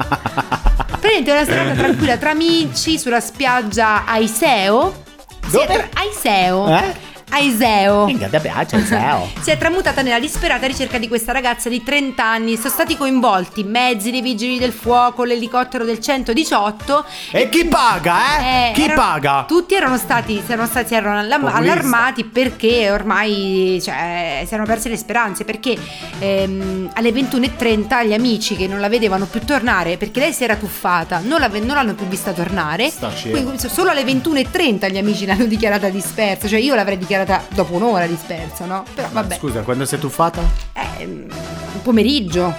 Praticamente 1.11 1.31
una 1.31 1.43
serata 1.43 1.73
tranquilla 1.73 2.17
tra 2.17 2.29
amici 2.29 2.97
sulla 2.97 3.19
spiaggia 3.19 4.05
Aiseo. 4.05 5.03
Dove? 5.49 5.65
tra- 5.65 5.89
Aiseo. 5.95 6.67
Eh? 6.77 6.95
Aiseo. 7.33 8.05
Minchia, 8.05 8.27
ti 8.27 8.39
piace, 8.39 8.83
Seo. 8.85 9.29
Si 9.41 9.49
è 9.49 9.57
tramutata 9.57 10.01
nella 10.01 10.19
disperata 10.19 10.67
ricerca 10.67 10.97
di 10.97 11.07
questa 11.07 11.31
ragazza 11.31 11.69
di 11.69 11.81
30 11.81 12.23
anni. 12.23 12.55
Sono 12.57 12.69
stati 12.69 12.97
coinvolti 12.97 13.63
mezzi 13.63 14.11
dei 14.11 14.21
vigili 14.21 14.59
del 14.59 14.71
fuoco, 14.73 15.23
l'elicottero 15.23 15.83
del 15.85 15.99
118. 15.99 17.05
E 17.31 17.49
chi 17.49 17.65
paga, 17.65 18.39
eh? 18.39 18.69
Eh, 18.69 18.71
chi 18.73 18.83
erano- 18.83 19.01
paga? 19.01 19.45
Tutti 19.47 19.73
erano 19.73 19.97
stati, 19.97 20.41
erano, 20.45 20.67
stati, 20.67 20.93
erano 20.93 21.19
allarmati 21.19 22.25
perché 22.25 22.91
ormai 22.91 23.79
cioè, 23.81 24.43
si 24.45 24.53
erano 24.53 24.67
perse 24.67 24.89
le 24.89 24.97
speranze. 24.97 25.43
Perché 25.45 25.77
ehm, 26.19 26.91
alle 26.93 27.09
21.30 27.11 28.05
gli 28.05 28.13
amici 28.13 28.55
che 28.55 28.67
non 28.67 28.79
la 28.79 28.89
vedevano 28.89 29.25
più 29.25 29.39
tornare, 29.43 29.97
perché 29.97 30.19
lei 30.19 30.33
si 30.33 30.43
era 30.43 30.55
tuffata, 30.55 31.21
non, 31.23 31.39
la- 31.39 31.47
non 31.47 31.67
l'hanno 31.75 31.93
più 31.93 32.05
vista 32.07 32.31
tornare. 32.33 32.91
Quindi 33.31 33.57
solo 33.57 33.89
alle 33.89 34.03
21.30 34.03 34.91
gli 34.91 34.97
amici 34.97 35.25
l'hanno 35.25 35.45
dichiarata 35.45 35.89
dispersa. 35.89 36.47
Cioè 36.47 36.59
io 36.59 36.75
l'avrei 36.75 36.97
dichiarata 36.97 37.19
dopo 37.49 37.73
un'ora 37.75 38.05
dispersa, 38.07 38.65
no? 38.65 38.83
Però 38.93 39.07
vabbè, 39.11 39.35
Scusa, 39.37 39.61
quando 39.61 39.85
sei 39.85 39.99
tuffata? 39.99 40.41
eh, 40.73 41.03
un 41.05 41.81
pomeriggio. 41.83 42.53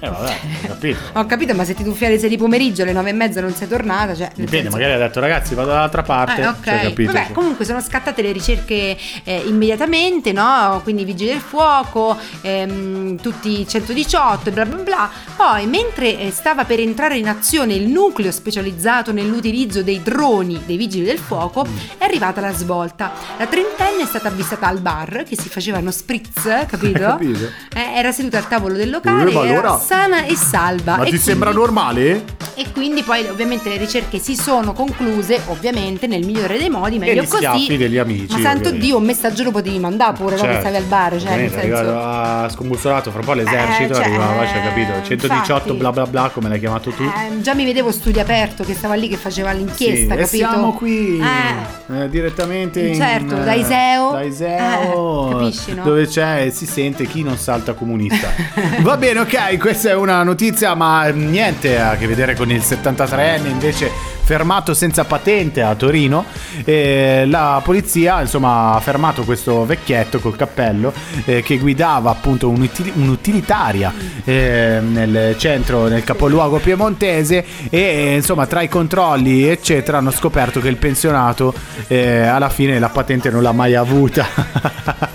Eh 0.00 0.08
vabbè, 0.08 0.38
ho 0.64 0.66
capito. 0.68 0.98
Ho 1.18 1.26
capito, 1.26 1.54
ma 1.54 1.64
se 1.64 1.74
ti 1.74 1.82
tuffi 1.82 2.04
alle 2.04 2.18
6 2.18 2.28
di 2.28 2.36
pomeriggio 2.36 2.82
alle 2.82 2.92
9 2.92 3.10
e 3.10 3.12
mezza 3.12 3.40
non 3.40 3.52
sei 3.52 3.66
tornata, 3.66 4.14
cioè... 4.14 4.28
Dipende, 4.34 4.56
senso- 4.62 4.76
magari 4.76 4.92
ha 4.92 4.98
detto 4.98 5.18
ragazzi 5.20 5.54
vado 5.54 5.68
dall'altra 5.70 6.02
parte. 6.02 6.40
Eh, 6.42 6.46
ok. 6.46 6.64
Cioè, 6.64 6.80
capito? 6.82 7.12
Vabbè, 7.12 7.32
comunque 7.32 7.64
sono 7.64 7.80
scattate 7.80 8.22
le 8.22 8.30
ricerche 8.32 8.96
eh, 9.24 9.42
immediatamente, 9.46 10.32
no? 10.32 10.80
Quindi 10.84 11.02
i 11.02 11.04
vigili 11.04 11.30
del 11.30 11.40
fuoco, 11.40 12.16
ehm, 12.42 13.16
tutti 13.20 13.60
i 13.60 13.66
118 13.68 14.48
e 14.48 14.52
bla 14.52 14.64
bla 14.66 14.76
bla. 14.82 15.10
Poi, 15.36 15.66
mentre 15.66 16.18
eh, 16.18 16.30
stava 16.30 16.64
per 16.64 16.78
entrare 16.80 17.16
in 17.18 17.28
azione 17.28 17.74
il 17.74 17.88
nucleo 17.88 18.30
specializzato 18.30 19.12
nell'utilizzo 19.12 19.82
dei 19.82 20.00
droni 20.02 20.62
dei 20.64 20.76
vigili 20.76 21.04
del 21.04 21.18
fuoco, 21.18 21.66
Mm. 21.68 21.76
è 21.98 22.04
arrivata 22.04 22.40
la 22.40 22.52
svolta. 22.52 23.12
La 23.36 23.46
trentenne 23.46 24.02
è 24.02 24.06
stata 24.06 24.28
avvistata 24.28 24.66
al 24.68 24.78
bar 24.80 25.24
che 25.28 25.36
si 25.36 25.48
facevano 25.48 25.90
spritz, 25.90 26.42
capito? 26.68 27.00
Capito. 27.18 27.46
Eh, 27.74 27.96
era 27.96 28.12
seduta 28.12 28.38
al 28.38 28.46
tavolo 28.48 28.74
del 28.74 28.90
locale, 28.90 29.30
ma 29.32 29.44
era 29.46 29.76
sana 29.88 30.24
e 30.26 30.36
salva. 30.36 30.96
Ma 30.96 31.02
E 31.02 31.04
ti 31.04 31.08
quindi- 31.10 31.18
sembra 31.26 31.50
normale? 31.52 32.36
e 32.58 32.72
quindi 32.72 33.04
poi 33.04 33.24
ovviamente 33.28 33.68
le 33.68 33.76
ricerche 33.76 34.18
si 34.18 34.34
sono 34.34 34.72
concluse, 34.72 35.40
ovviamente 35.46 36.08
nel 36.08 36.24
migliore 36.26 36.58
dei 36.58 36.68
modi, 36.68 36.98
meglio 36.98 37.22
gli 37.22 37.28
così. 37.28 37.76
degli 37.76 37.98
amici, 37.98 38.32
Ma 38.34 38.40
santo 38.40 38.58
ovviamente. 38.58 38.78
Dio, 38.78 38.96
un 38.96 39.04
messaggio 39.04 39.44
lo 39.44 39.52
potevi 39.52 39.78
mandare 39.78 40.14
pure 40.14 40.36
Certo. 40.36 40.58
stavi 40.60 40.74
al 40.76 40.82
bar, 40.82 41.20
cioè 41.20 41.36
nel 41.36 41.50
senso. 41.52 41.76
arriva 41.76 42.48
scombusolato 42.50 43.10
fra 43.12 43.20
un 43.20 43.24
po' 43.26 43.32
l'esercito 43.34 43.92
Eh, 43.92 43.94
cioè, 43.94 44.04
arrivava, 44.06 44.46
cioè, 44.48 44.62
capito? 44.64 44.92
118 45.04 45.52
infatti. 45.52 45.72
bla 45.78 45.92
bla 45.92 46.06
bla 46.06 46.30
come 46.32 46.48
l'hai 46.48 46.58
chiamato 46.58 46.90
tu. 46.90 47.04
Eh, 47.04 47.40
già 47.42 47.54
mi 47.54 47.64
vedevo 47.64 47.92
studio 47.92 48.20
aperto 48.20 48.64
che 48.64 48.74
stava 48.74 48.94
lì 48.94 49.06
che 49.08 49.16
faceva 49.16 49.52
l'inchiesta, 49.52 50.14
Sì, 50.14 50.20
e 50.20 50.24
capito? 50.24 50.48
siamo 50.48 50.72
qui 50.72 51.20
Eh. 51.20 51.96
eh, 52.02 52.08
direttamente 52.10 52.80
in, 52.80 52.94
Certo, 52.96 53.36
eh, 53.40 53.44
da 53.44 53.52
Iseo. 53.54 54.10
da 54.10 54.22
Iseo, 54.22 55.28
Eh, 55.30 55.32
capisci, 55.32 55.74
no? 55.74 55.84
dove 55.84 56.08
c'è 56.08 56.46
e 56.46 56.50
si 56.50 56.66
sente 56.66 57.06
chi 57.06 57.22
non 57.22 57.36
salta 57.36 57.74
comunista. 57.74 58.30
Va 58.82 58.96
bene, 58.96 59.20
ok, 59.20 59.56
questa 59.78 59.96
è 59.96 60.00
una 60.00 60.24
notizia, 60.24 60.74
ma 60.74 61.06
niente 61.10 61.80
a 61.80 61.94
che 61.94 62.08
vedere 62.08 62.34
con 62.34 62.50
il 62.50 62.58
73enne 62.58 63.46
invece 63.46 64.17
fermato 64.28 64.74
senza 64.74 65.06
patente 65.06 65.62
a 65.62 65.74
Torino. 65.74 66.26
E 66.62 67.24
la 67.26 67.62
polizia 67.64 68.20
insomma 68.20 68.74
ha 68.74 68.80
fermato 68.80 69.24
questo 69.24 69.64
vecchietto 69.64 70.18
col 70.18 70.36
cappello 70.36 70.92
eh, 71.24 71.42
che 71.42 71.56
guidava 71.56 72.10
appunto 72.10 72.50
un'util- 72.50 72.92
un'utilitaria 72.94 73.90
eh, 74.24 74.80
nel 74.82 75.34
centro, 75.38 75.88
nel 75.88 76.04
capoluogo 76.04 76.58
piemontese 76.58 77.42
e 77.70 78.16
insomma 78.16 78.46
tra 78.46 78.60
i 78.60 78.68
controlli 78.68 79.48
eccetera 79.48 79.96
hanno 79.96 80.10
scoperto 80.10 80.60
che 80.60 80.68
il 80.68 80.76
pensionato 80.76 81.54
eh, 81.86 82.20
alla 82.20 82.50
fine 82.50 82.78
la 82.78 82.90
patente 82.90 83.30
non 83.30 83.42
l'ha 83.42 83.52
mai 83.52 83.74
avuta. 83.74 84.26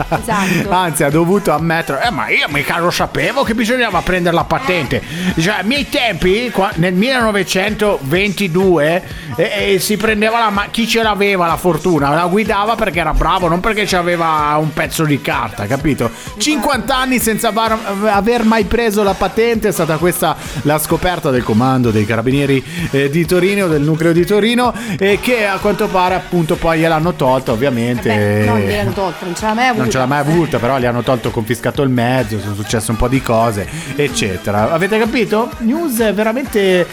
Esatto. 0.10 0.72
Anzi 0.74 1.04
ha 1.04 1.12
dovuto 1.12 1.52
ammettere, 1.52 2.08
eh 2.08 2.10
ma 2.10 2.30
io 2.30 2.48
mica 2.50 2.80
lo 2.80 2.90
sapevo 2.90 3.44
che 3.44 3.54
bisognava 3.54 4.02
prendere 4.02 4.36
la 4.36 4.46
patente. 4.46 5.04
Cioè, 5.38 5.58
ai 5.58 5.66
miei 5.66 5.88
tempi, 5.90 6.52
nel 6.76 6.94
1922, 6.94 9.03
eh, 9.36 9.74
eh, 9.74 9.80
si 9.80 9.98
prendeva 9.98 10.40
la 10.40 10.50
ma- 10.50 10.68
chi 10.72 10.88
ce 10.88 11.02
l'aveva 11.02 11.48
la 11.48 11.58
fortuna, 11.58 12.10
la 12.10 12.26
guidava 12.26 12.76
perché 12.76 13.00
era 13.00 13.14
bravo, 13.14 13.48
non 13.48 13.60
perché 13.60 13.96
aveva 13.96 14.56
un 14.60 14.74
pezzo 14.74 15.04
di 15.04 15.22
carta, 15.22 15.66
capito? 15.66 16.10
50 16.38 16.96
anni 16.96 17.20
senza 17.20 17.52
bar- 17.52 17.78
aver 18.06 18.44
mai 18.44 18.64
preso 18.66 19.04
la 19.04 19.14
patente, 19.14 19.70
è 19.70 19.72
stata 19.72 19.98
questa 19.98 20.36
la 20.64 20.78
scoperta 20.80 21.30
del 21.30 21.44
comando 21.44 21.92
dei 21.92 22.06
carabinieri 22.06 22.64
eh, 22.92 23.10
di 23.10 23.26
Torino, 23.26 23.68
del 23.68 23.82
nucleo 23.82 24.14
di 24.14 24.26
Torino, 24.26 24.74
e 24.98 25.20
che 25.22 25.46
a 25.46 25.58
quanto 25.58 25.88
pare 25.88 26.16
appunto 26.16 26.56
poi 26.56 26.80
gliel'hanno 26.80 27.14
tolta 27.14 27.52
ovviamente. 27.52 28.10
Beh, 28.10 28.46
non 28.46 28.60
gliel'hanno 28.60 28.92
tolto, 28.92 29.26
non 29.26 29.36
ce 29.36 29.46
l'ha 29.46 29.54
mai 29.54 29.66
avuto. 29.68 29.82
Non 29.82 29.92
ce 29.92 29.98
l'ha 29.98 30.06
mai 30.06 30.20
avuta, 30.20 30.60
però 30.60 30.78
gli 30.78 30.86
hanno 30.86 31.04
tolto, 31.04 31.32
confiscato 31.32 31.82
il 31.82 31.90
mezzo, 31.90 32.40
sono 32.40 32.56
successe 32.56 32.92
un 32.92 32.98
po' 32.98 33.08
di 33.08 33.22
cose, 33.22 33.68
eccetera. 33.96 34.72
Avete 34.72 34.98
capito? 34.98 35.50
News 35.60 36.14
veramente 36.14 36.86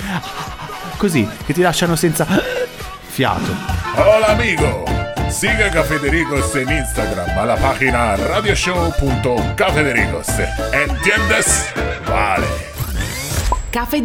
così, 1.00 1.26
che 1.46 1.54
ti 1.54 1.62
lasciano 1.62 1.96
senza 1.96 2.26
fiato. 3.08 3.56
Hola 3.94 4.26
amigo, 4.28 4.84
sigue 5.28 5.70
Cafedericos 5.70 6.54
en 6.56 6.68
Instagram 6.68 7.38
a 7.38 7.44
la 7.44 7.56
página 7.56 8.16
radioshow.cafedericos. 8.16 10.28
¿Entiendes? 10.70 11.72
Vale. 12.04 12.46
Cafe 13.70 14.02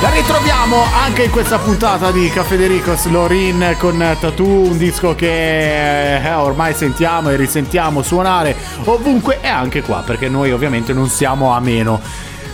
La 0.00 0.10
ritroviamo 0.10 0.84
anche 1.02 1.24
in 1.24 1.30
questa 1.30 1.58
puntata 1.58 2.10
di 2.10 2.28
Caffè 2.28 2.56
De 2.56 2.66
Ricos, 2.66 3.06
Lorin 3.06 3.76
con 3.78 3.98
Tattoo, 4.20 4.46
un 4.68 4.76
disco 4.76 5.14
che 5.14 6.16
eh, 6.16 6.34
ormai 6.34 6.74
sentiamo 6.74 7.30
e 7.30 7.36
risentiamo 7.36 8.02
suonare 8.02 8.54
ovunque 8.84 9.38
e 9.40 9.48
anche 9.48 9.82
qua, 9.82 10.02
perché 10.04 10.28
noi 10.28 10.52
ovviamente 10.52 10.92
non 10.92 11.08
siamo 11.08 11.52
a 11.52 11.60
meno. 11.60 12.00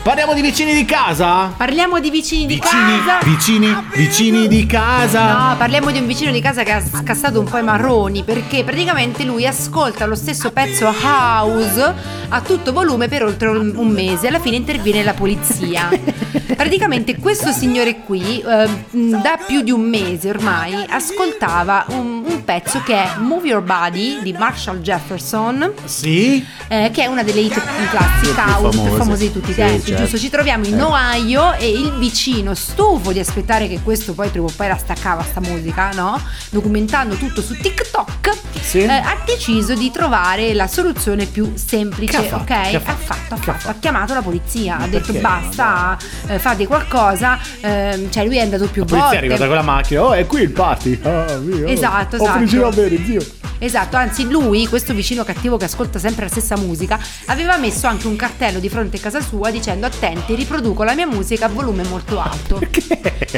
Parliamo 0.02 0.32
di 0.32 0.40
vicini 0.40 0.72
di 0.72 0.86
casa? 0.86 1.52
Parliamo 1.54 2.00
di 2.00 2.10
vicini 2.10 2.46
di 2.46 2.54
Vicini, 2.54 2.98
casa. 3.04 3.18
vicini, 3.22 3.86
vicini 3.94 4.48
di 4.48 4.64
casa. 4.64 5.48
No, 5.50 5.56
parliamo 5.58 5.90
di 5.90 5.98
un 5.98 6.06
vicino 6.06 6.32
di 6.32 6.40
casa 6.40 6.62
che 6.62 6.72
ha 6.72 6.82
scassato 6.82 7.38
un 7.38 7.44
po' 7.44 7.58
i 7.58 7.62
marroni 7.62 8.24
perché 8.24 8.64
praticamente 8.64 9.24
lui 9.24 9.46
ascolta 9.46 10.06
lo 10.06 10.14
stesso 10.14 10.52
pezzo 10.52 10.86
house 11.02 11.94
a 12.30 12.40
tutto 12.40 12.72
volume 12.72 13.08
per 13.08 13.24
oltre 13.24 13.48
un 13.50 13.88
mese. 13.88 14.28
Alla 14.28 14.40
fine 14.40 14.56
interviene 14.56 15.02
la 15.02 15.12
polizia. 15.12 15.90
Praticamente 16.60 17.16
questo 17.16 17.52
signore 17.52 18.00
qui 18.00 18.38
eh, 18.42 18.68
da 18.90 19.38
più 19.46 19.62
di 19.62 19.70
un 19.70 19.80
mese 19.80 20.28
ormai 20.28 20.74
ascoltava 20.90 21.86
un, 21.88 22.22
un 22.22 22.44
pezzo 22.44 22.82
che 22.82 22.96
è 22.96 23.12
Move 23.16 23.48
Your 23.48 23.62
Body 23.62 24.20
di 24.20 24.34
Marshall 24.34 24.80
Jefferson 24.82 25.72
Sì? 25.86 26.44
eh, 26.68 26.90
che 26.92 27.04
è 27.04 27.06
una 27.06 27.22
delle 27.22 27.40
hit 27.40 27.54
classiche 27.88 28.34
più 28.34 28.34
famose. 28.34 28.90
famose 28.90 29.24
di 29.24 29.32
tutti 29.32 29.48
i 29.52 29.54
Sì, 29.54 29.58
tempi, 29.60 29.86
certo. 29.86 30.02
giusto? 30.02 30.18
Ci 30.18 30.28
troviamo 30.28 30.66
in 30.66 30.78
Eh. 30.78 30.82
Ohio 30.82 31.54
e 31.54 31.66
il 31.70 31.94
vicino, 31.96 32.54
stufo 32.54 33.10
di 33.10 33.20
aspettare 33.20 33.66
che 33.66 33.80
questo 33.82 34.12
poi 34.12 34.28
prima 34.28 34.44
o 34.44 34.52
poi 34.54 34.68
la 34.68 34.76
staccava 34.76 35.22
sta 35.22 35.40
musica, 35.40 35.92
no? 35.94 36.20
Documentando 36.50 37.14
tutto 37.14 37.40
su 37.40 37.56
TikTok, 37.56 38.36
Sì. 38.60 38.80
eh, 38.80 38.86
ha 38.90 39.16
deciso 39.24 39.72
di 39.74 39.90
trovare 39.90 40.52
la 40.52 40.66
soluzione 40.66 41.24
più 41.24 41.52
semplice, 41.54 42.18
Che 42.20 42.26
ha 42.26 42.28
fatto? 42.28 42.42
ok? 42.42 42.50
Ha 42.50 42.76
Ha 42.76 42.80
fatto? 42.80 43.14
fatto, 43.14 43.34
ha 43.34 43.38
Che 43.38 43.50
ha 43.50 43.54
fatto, 43.54 43.68
ha 43.70 43.74
chiamato 43.80 44.12
la 44.12 44.20
polizia, 44.22 44.76
ha 44.78 44.86
detto 44.86 45.14
basta, 45.14 45.96
eh, 46.26 46.38
fate 46.50 46.66
qualcosa, 46.66 47.38
ehm, 47.60 48.10
cioè 48.10 48.24
lui 48.24 48.36
è 48.36 48.40
andato 48.40 48.66
più 48.68 48.82
La 48.82 48.86
polizia 48.88 48.96
è 48.96 49.00
volte. 49.02 49.16
arrivata 49.18 49.46
con 49.46 49.54
la 49.54 49.62
macchina. 49.62 50.04
Oh, 50.04 50.12
è 50.12 50.26
qui 50.26 50.42
il 50.42 50.50
party. 50.50 50.98
Ah, 51.02 51.36
via. 51.38 51.68
Esatto, 51.68 52.16
Ho 52.16 52.22
esatto. 52.22 52.38
frigino 52.38 52.66
a 52.66 52.70
bere, 52.70 52.98
zio. 53.04 53.20
Esatto, 53.62 53.96
anzi 53.96 54.28
lui, 54.28 54.66
questo 54.66 54.94
vicino 54.94 55.22
cattivo 55.22 55.56
che 55.58 55.66
ascolta 55.66 55.98
sempre 55.98 56.24
la 56.24 56.30
stessa 56.30 56.56
musica, 56.56 56.98
aveva 57.26 57.56
messo 57.58 57.86
anche 57.86 58.06
un 58.06 58.16
cartello 58.16 58.58
di 58.58 58.68
fronte 58.70 58.96
a 58.96 59.00
casa 59.00 59.20
sua 59.20 59.50
dicendo 59.50 59.84
attenti, 59.86 60.34
riproduco 60.34 60.82
la 60.82 60.94
mia 60.94 61.06
musica 61.06 61.44
a 61.44 61.48
volume 61.48 61.82
molto 61.84 62.18
alto. 62.20 62.58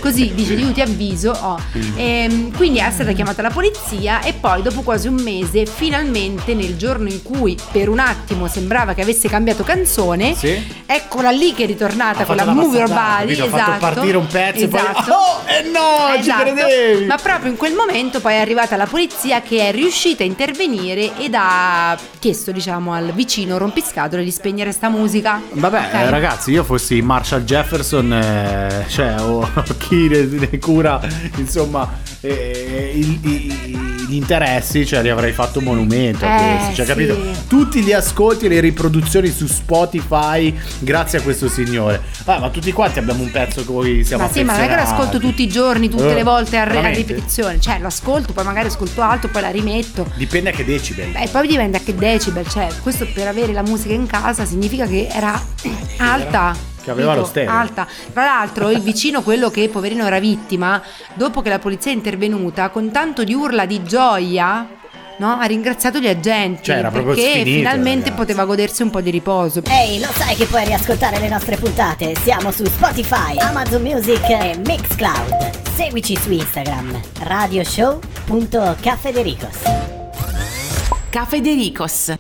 Così 0.01 0.33
dice 0.33 0.55
io 0.55 0.71
ti 0.73 0.81
avviso. 0.81 1.33
oh. 1.33 1.61
Ehm, 1.97 2.55
quindi 2.57 2.79
è 2.79 2.89
stata 2.91 3.13
chiamata 3.13 3.43
la 3.43 3.51
polizia 3.51 4.21
e 4.23 4.33
poi 4.33 4.63
dopo 4.63 4.83
quasi 4.83 5.09
un 5.09 5.21
mese, 5.21 5.67
finalmente 5.67 6.55
nel 6.55 6.77
giorno 6.77 7.09
in 7.09 7.23
cui 7.23 7.57
per 7.73 7.89
un 7.89 7.99
attimo 7.99 8.47
sembrava 8.47 8.95
che 8.95 9.03
avesse 9.03 9.29
cambiato 9.29 9.65
canzone, 9.65 10.35
Sì. 10.37 10.63
eccola 10.87 11.31
lì 11.31 11.53
che 11.53 11.65
è 11.65 11.67
ritornata 11.67 12.23
Ha 12.23 12.27
con 12.27 12.37
la 12.37 12.45
la 12.45 12.53
Move 12.53 12.79
Your 12.79 12.89
Body. 12.89 13.35
capito? 13.37 13.45
Ha 13.45 13.49
fatto 13.49 13.71
esatto. 13.73 13.79
partire 13.95 14.17
un 14.17 14.27
pezzo 14.29 14.65
e 14.65 14.69
poi- 14.69 14.81
Esatto. 14.81 15.13
Oh, 15.13 15.41
eh 15.47 15.63
no, 15.69 16.23
ci 16.23 16.31
credevi! 16.31 17.07
Ma 17.07 17.17
proprio 17.17 17.51
in 17.51 17.57
quel 17.57 17.75
momento 17.75 18.21
poi 18.21 18.35
è 18.35 18.39
arrivata 18.39 18.77
la 18.77 18.87
polizia 18.87 19.43
che 19.43 19.69
è 19.69 19.73
riuscita 19.73 20.11
a 20.21 20.25
intervenire 20.25 21.17
ed 21.19 21.33
ha 21.35 21.97
chiesto, 22.19 22.53
diciamo, 22.53 22.93
al 22.93 23.13
vicino 23.13 23.57
rompiscatole 23.59 24.23
di 24.23 24.31
spegnere 24.31 24.71
sta 24.73 24.89
musica. 24.89 25.41
Vabbè, 25.53 25.79
Ok? 25.79 25.95
eh, 25.95 26.11
ragazzi, 26.11 26.51
io 26.53 26.63
fossi 26.65 27.01
Marshall 27.01 27.45
Jefferson, 27.45 28.13
eh, 28.13 28.85
cioè, 28.89 29.21
o 29.21 29.49
chi 29.79 30.09
ne, 30.09 30.23
ne 30.51 30.59
cura, 30.59 31.01
insomma, 31.37 31.89
eh, 32.23 32.93
il- 32.95 33.19
i- 33.23 33.81
gli 34.09 34.15
interessi, 34.17 34.85
cioè, 34.85 35.01
li 35.01 35.09
avrei 35.09 35.33
fatto 35.33 35.59
un 35.61 35.65
monumento 35.65 36.27
a 36.27 36.35
Eh, 36.35 36.57
questi, 36.57 36.75
cioè, 36.75 36.85
sì. 36.85 36.91
capito? 36.93 37.19
Tutti 37.49 37.81
gli 37.83 37.93
ascolti 37.93 38.45
e 38.45 38.49
le 38.51 38.61
riproduzioni 38.61 39.29
su 39.31 39.47
Spotify, 39.47 40.55
grazie 40.81 41.19
a 41.19 41.23
questo 41.23 41.49
signore. 41.49 42.03
Ah, 42.25 42.39
ma 42.39 42.51
tutti 42.51 42.73
quanti 42.73 42.99
abbiamo 42.99 43.23
un 43.23 43.31
pezzo 43.31 43.65
con 43.65 43.77
cui 43.77 44.05
siamo 44.05 44.25
Ma 44.25 44.31
sì, 44.31 44.43
ma 44.43 44.53
non 44.53 44.61
è 44.61 44.67
che 44.67 44.75
lo 44.75 44.81
affezionati. 44.81 45.03
ascolto 45.11 45.27
tutti 45.27 45.43
i 45.43 45.49
giorni, 45.49 45.89
tutte 45.89 46.11
Eh, 46.11 46.15
le 46.15 46.23
volte 46.25 46.59
a, 46.59 46.65
re- 46.65 46.79
a 46.79 46.89
ripetizione. 46.91 47.59
Cioè, 47.59 47.79
lo 47.79 47.87
ascolto, 47.87 48.33
poi 48.35 48.45
magari 48.45 48.67
ascolto 48.69 49.01
alto, 49.01 49.29
poi 49.29 49.41
la 49.43 49.51
rimetto. 49.51 50.11
Dipende 50.15 50.51
a 50.51 50.53
che 50.53 50.65
decibel. 50.67 51.15
E 51.17 51.29
poi 51.29 51.47
dipende 51.49 51.79
a 51.79 51.81
che 51.83 51.95
decibel, 51.95 52.47
cioè, 52.49 52.69
questo 52.83 53.07
per 53.15 53.29
avere 53.29 53.53
la 53.55 53.63
musica 53.63 53.95
in 53.95 54.07
casa 54.07 54.45
significa 54.45 54.87
che 54.87 55.09
era 55.11 55.41
alta. 55.99 56.71
Che 56.83 56.91
aveva 56.91 57.15
lo 57.15 57.25
stereo. 57.25 57.51
Alta. 57.51 57.87
Tra 58.13 58.25
l'altro, 58.25 58.71
il 58.71 58.81
vicino, 58.81 59.23
quello 59.23 59.51
che 59.51 59.69
poverino 59.69 60.05
era 60.05 60.19
vittima, 60.19 60.83
dopo 61.15 61.41
che 61.43 61.49
la 61.49 61.59
polizia 61.59 61.93
è 61.93 61.95
intervenuta, 61.95 62.69
con 62.71 62.91
tanto 62.91 63.23
di 63.25 63.35
urla 63.35 63.67
di 63.67 63.83
gioia. 63.85 64.69
No? 65.19 65.39
Ha 65.39 65.45
ringraziato 65.45 65.99
gli 66.01 66.09
agenti 66.09 66.63
Cioè, 66.65 66.79
era 66.79 66.91
proprio 66.91 67.15
perché 67.15 67.31
sfinito, 67.31 67.59
finalmente 67.59 68.05
ragazzi. 68.09 68.17
poteva 68.17 68.45
godersi 68.45 68.83
un 68.83 68.91
po' 68.91 69.01
di 69.03 69.11
riposo. 69.11 69.63
Ehi, 69.69 70.01
lo 70.01 70.09
sai 70.15 70.35
che 70.35 70.47
puoi 70.47 70.65
riascoltare 70.65 71.21
le 71.21 71.29
nostre 71.29 71.57
puntate? 71.57 72.17
Siamo 72.23 72.51
su 72.51 72.65
Spotify, 72.65 73.39
Amazon 73.39 73.83
Music 73.83 74.29
e 74.31 74.59
Mixcloud. 74.65 75.51
Seguici 75.77 76.17
su 76.17 76.33
Instagram, 76.33 76.99
radioshow.cafedericos. 77.21 79.59
Cafedericos. 81.11 82.15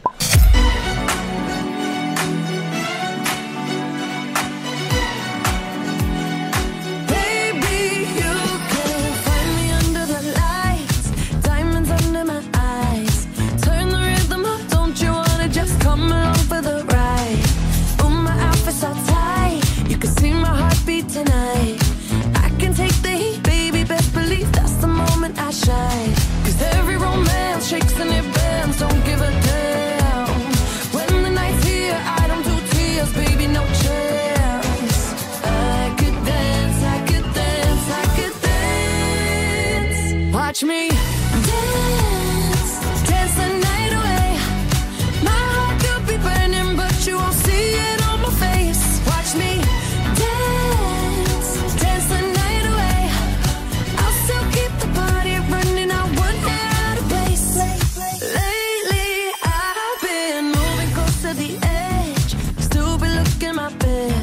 my 63.62 63.70
bed. 63.78 64.21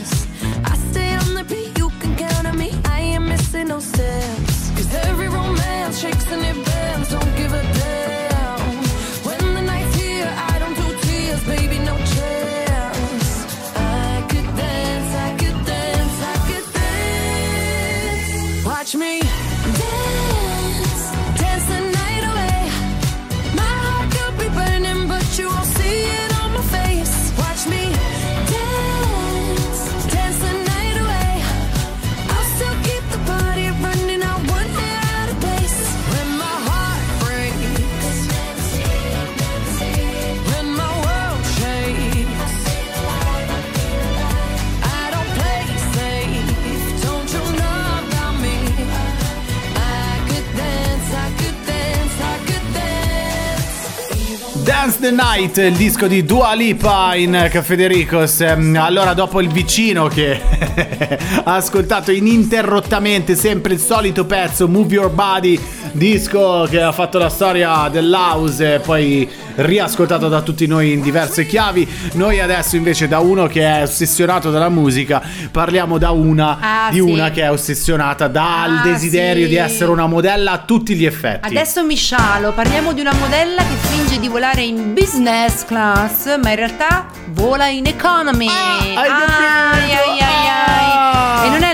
The 55.00 55.12
Night, 55.12 55.58
il 55.58 55.76
disco 55.76 56.08
di 56.08 56.24
Dua 56.26 56.54
Lipa 56.54 57.16
in 57.16 57.48
Cafedericos. 57.50 58.42
Ehm, 58.42 58.76
Allora, 58.76 59.14
dopo 59.14 59.40
il 59.40 59.48
vicino 59.50 60.08
che 60.08 60.40
ha 61.44 61.56
ascoltato 61.56 62.12
ininterrottamente 62.12 63.36
sempre 63.36 63.74
il 63.74 63.80
solito 63.80 64.26
pezzo, 64.26 64.68
Move 64.68 64.94
Your 64.94 65.10
Body, 65.10 65.60
disco 65.92 66.68
che 66.70 66.82
ha 66.82 66.92
fatto 66.92 67.18
la 67.18 67.30
storia 67.30 67.88
dell'house 67.90 68.76
e 68.76 68.80
poi 68.80 69.30
riascoltato 69.56 70.30
da 70.30 70.42
tutti 70.42 70.66
noi 70.68 70.94
in 70.94 71.02
diverse 71.02 71.46
chiavi. 71.46 71.88
Noi 72.14 72.40
adesso 72.40 72.76
invece 72.76 73.08
da 73.08 73.20
uno 73.20 73.48
che 73.48 73.62
è 73.66 73.82
ossessionato 73.84 74.52
dalla 74.52 74.70
musica, 74.70 75.22
parliamo 75.52 75.98
da 75.98 76.12
una 76.12 76.58
Ah, 76.62 76.90
di 76.90 76.98
sì. 76.98 77.02
una 77.02 77.30
che 77.32 77.42
è 77.44 77.52
ossessionata 77.52 78.28
dal 78.28 78.78
Ah, 78.78 78.82
desiderio 78.84 79.44
sì. 79.44 79.50
di 79.50 79.56
essere 79.58 79.92
una 79.92 80.08
modella 80.08 80.52
a 80.54 80.58
tutti 80.60 80.96
gli 80.96 81.06
effetti. 81.06 81.48
Adesso 81.48 81.84
mi 81.84 81.96
scialo, 81.96 82.52
parliamo 82.54 82.94
di 82.94 83.02
una 83.02 83.14
modella 83.14 83.62
che 83.62 83.76
finge 83.90 84.20
di 84.20 84.28
volare 84.28 84.62
in 84.62 84.94
business 84.94 85.66
class, 85.66 86.38
ma 86.42 86.50
in 86.52 86.56
realtà 86.56 87.06
vola 87.28 87.68
in 87.68 87.86
economy. 87.86 88.48
hai 88.48 88.96
Ai, 88.96 89.10
ai, 89.10 89.92
ai, 89.92 90.20
ai. 90.20 90.59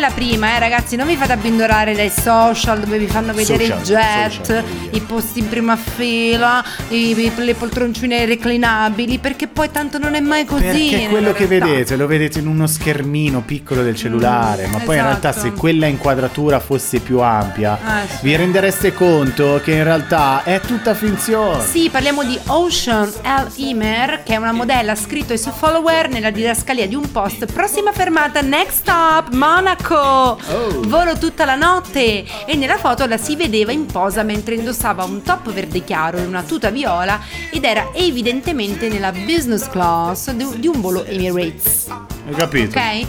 La 0.05 0.11
prima, 0.13 0.55
eh, 0.55 0.59
ragazzi, 0.59 0.95
non 0.95 1.07
vi 1.07 1.15
fate 1.15 1.31
abbindorare 1.31 1.95
dai 1.95 2.11
social 2.11 2.79
dove 2.79 2.99
vi 2.99 3.07
fanno 3.07 3.33
vedere 3.33 3.65
Social, 3.65 3.79
i 3.79 3.83
jet, 3.83 4.31
social 4.31 4.63
i 4.91 4.99
posti 5.01 5.39
in 5.39 5.49
prima 5.49 5.75
fila, 5.75 6.63
i- 6.89 7.31
le 7.35 7.53
poltroncine 7.55 8.23
reclinabili, 8.25 9.17
perché 9.17 9.47
poi 9.47 9.71
tanto 9.71 9.97
non 9.97 10.13
è 10.13 10.19
mai 10.19 10.45
così. 10.45 10.61
Perché 10.63 11.07
quello 11.09 11.31
che 11.33 11.47
realtà. 11.47 11.65
vedete 11.65 11.95
lo 11.95 12.05
vedete 12.05 12.37
in 12.37 12.45
uno 12.47 12.67
schermino 12.67 13.41
piccolo 13.41 13.81
del 13.81 13.95
cellulare, 13.95 14.67
Mm, 14.67 14.71
ma 14.73 14.77
poi 14.79 14.97
in 14.97 15.01
realtà 15.01 15.29
esatto. 15.31 15.47
se 15.47 15.53
quella 15.53 15.87
inquadratura 15.87 16.59
fosse 16.59 16.99
più 16.99 17.19
ampia, 17.21 17.75
Eh, 18.03 18.07
sì. 18.07 18.17
vi 18.21 18.35
rendereste 18.35 18.93
conto 18.93 19.59
che 19.63 19.71
in 19.71 19.83
realtà 19.83 20.43
è 20.43 20.59
tutta 20.59 20.93
finzione. 20.93 21.63
Sì, 21.65 21.89
parliamo 21.89 22.23
di 22.23 22.37
Ocean 22.45 23.07
L. 23.23 23.47
Imer, 23.55 24.21
che 24.23 24.33
è 24.33 24.37
una 24.37 24.51
modella 24.51 24.91
ha 24.91 24.95
scritto 24.95 25.33
ai 25.33 25.39
suoi 25.39 25.53
follower 25.57 26.09
nella 26.09 26.29
didascalia 26.29 26.85
di 26.87 26.93
un 26.93 27.09
post. 27.11 27.51
Prossima 27.51 27.91
fermata, 27.91 28.41
next 28.41 28.77
stop, 28.81 29.33
Monaco. 29.33 29.94
Volo 29.95 31.17
tutta 31.17 31.45
la 31.45 31.55
notte. 31.55 32.25
E 32.45 32.55
nella 32.55 32.77
foto 32.77 33.05
la 33.05 33.17
si 33.17 33.35
vedeva 33.35 33.71
in 33.71 33.85
posa 33.85 34.23
mentre 34.23 34.55
indossava 34.55 35.03
un 35.03 35.21
top 35.21 35.51
verde 35.51 35.83
chiaro 35.83 36.17
e 36.17 36.25
una 36.25 36.43
tuta 36.43 36.69
viola 36.69 37.19
ed 37.51 37.63
era 37.63 37.89
evidentemente 37.93 38.89
nella 38.89 39.11
business 39.11 39.69
class 39.69 40.31
di 40.31 40.45
di 40.55 40.67
un 40.67 40.81
volo 40.81 41.03
Emirates. 41.05 41.87
Hai 41.87 42.33
capito? 42.33 42.77
Ok? 42.77 43.07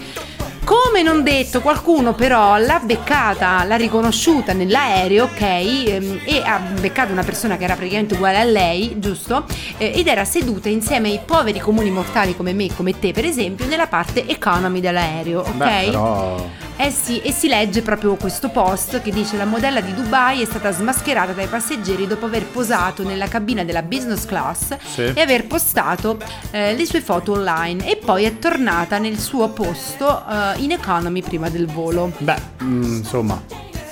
Come 0.67 1.03
non 1.03 1.23
detto, 1.23 1.61
qualcuno 1.61 2.13
però 2.13 2.57
l'ha 2.57 2.81
beccata, 2.83 3.63
l'ha 3.63 3.77
riconosciuta 3.77 4.53
nell'aereo, 4.53 5.25
ok? 5.27 5.41
ehm, 5.41 6.21
E 6.25 6.43
ha 6.45 6.59
beccato 6.59 7.13
una 7.13 7.23
persona 7.23 7.57
che 7.57 7.63
era 7.63 7.77
praticamente 7.77 8.15
uguale 8.15 8.39
a 8.41 8.45
lei, 8.45 8.97
giusto? 8.99 9.45
Eh, 9.79 9.93
ed 9.95 10.09
era 10.09 10.25
seduta 10.25 10.69
insieme 10.69 11.09
ai 11.11 11.21
poveri 11.25 11.61
comuni 11.61 11.91
mortali 11.91 12.35
come 12.35 12.53
me, 12.53 12.67
come 12.75 12.99
te, 12.99 13.13
per 13.13 13.25
esempio, 13.25 13.65
nella 13.67 13.87
parte 13.87 14.27
economy 14.27 14.81
dell'aereo, 14.81 15.41
ok? 15.43 15.53
Beh, 15.55 15.85
però... 15.85 16.45
Eh 16.79 16.91
sì, 16.91 17.23
e 17.23 17.33
si 17.33 17.49
legge 17.49 17.81
proprio 17.81 18.17
questo 18.17 18.51
post 18.51 19.01
che 19.01 19.11
dice 19.11 19.39
la 19.39 19.47
modella 19.47 19.81
di 19.81 19.95
Dubai 19.95 20.43
è 20.43 20.45
stata 20.45 20.71
smascherata 20.73 21.33
dai 21.33 21.47
passeggeri 21.47 22.07
dopo 22.07 22.27
aver 22.27 22.45
posato 22.45 23.03
nella 23.03 23.29
cabina 23.29 23.65
della 23.65 23.81
business 23.81 24.27
class 24.27 24.77
Sì. 24.93 25.11
e 25.15 25.19
aver 25.23 25.47
postato 25.47 26.19
eh, 26.51 26.75
le 26.75 26.85
sue 26.85 27.01
foto 27.01 27.33
online 27.33 27.89
e 27.91 27.97
poi 27.97 28.25
è 28.25 28.39
tornata 28.39 28.99
nel 28.99 29.19
suo 29.19 29.49
posto 29.49 30.23
eh, 30.29 30.56
in 30.59 30.73
economy 30.73 31.23
prima 31.23 31.49
del 31.49 31.67
volo. 31.67 32.13
Beh, 32.19 32.41
mm, 32.63 32.83
insomma, 32.83 33.43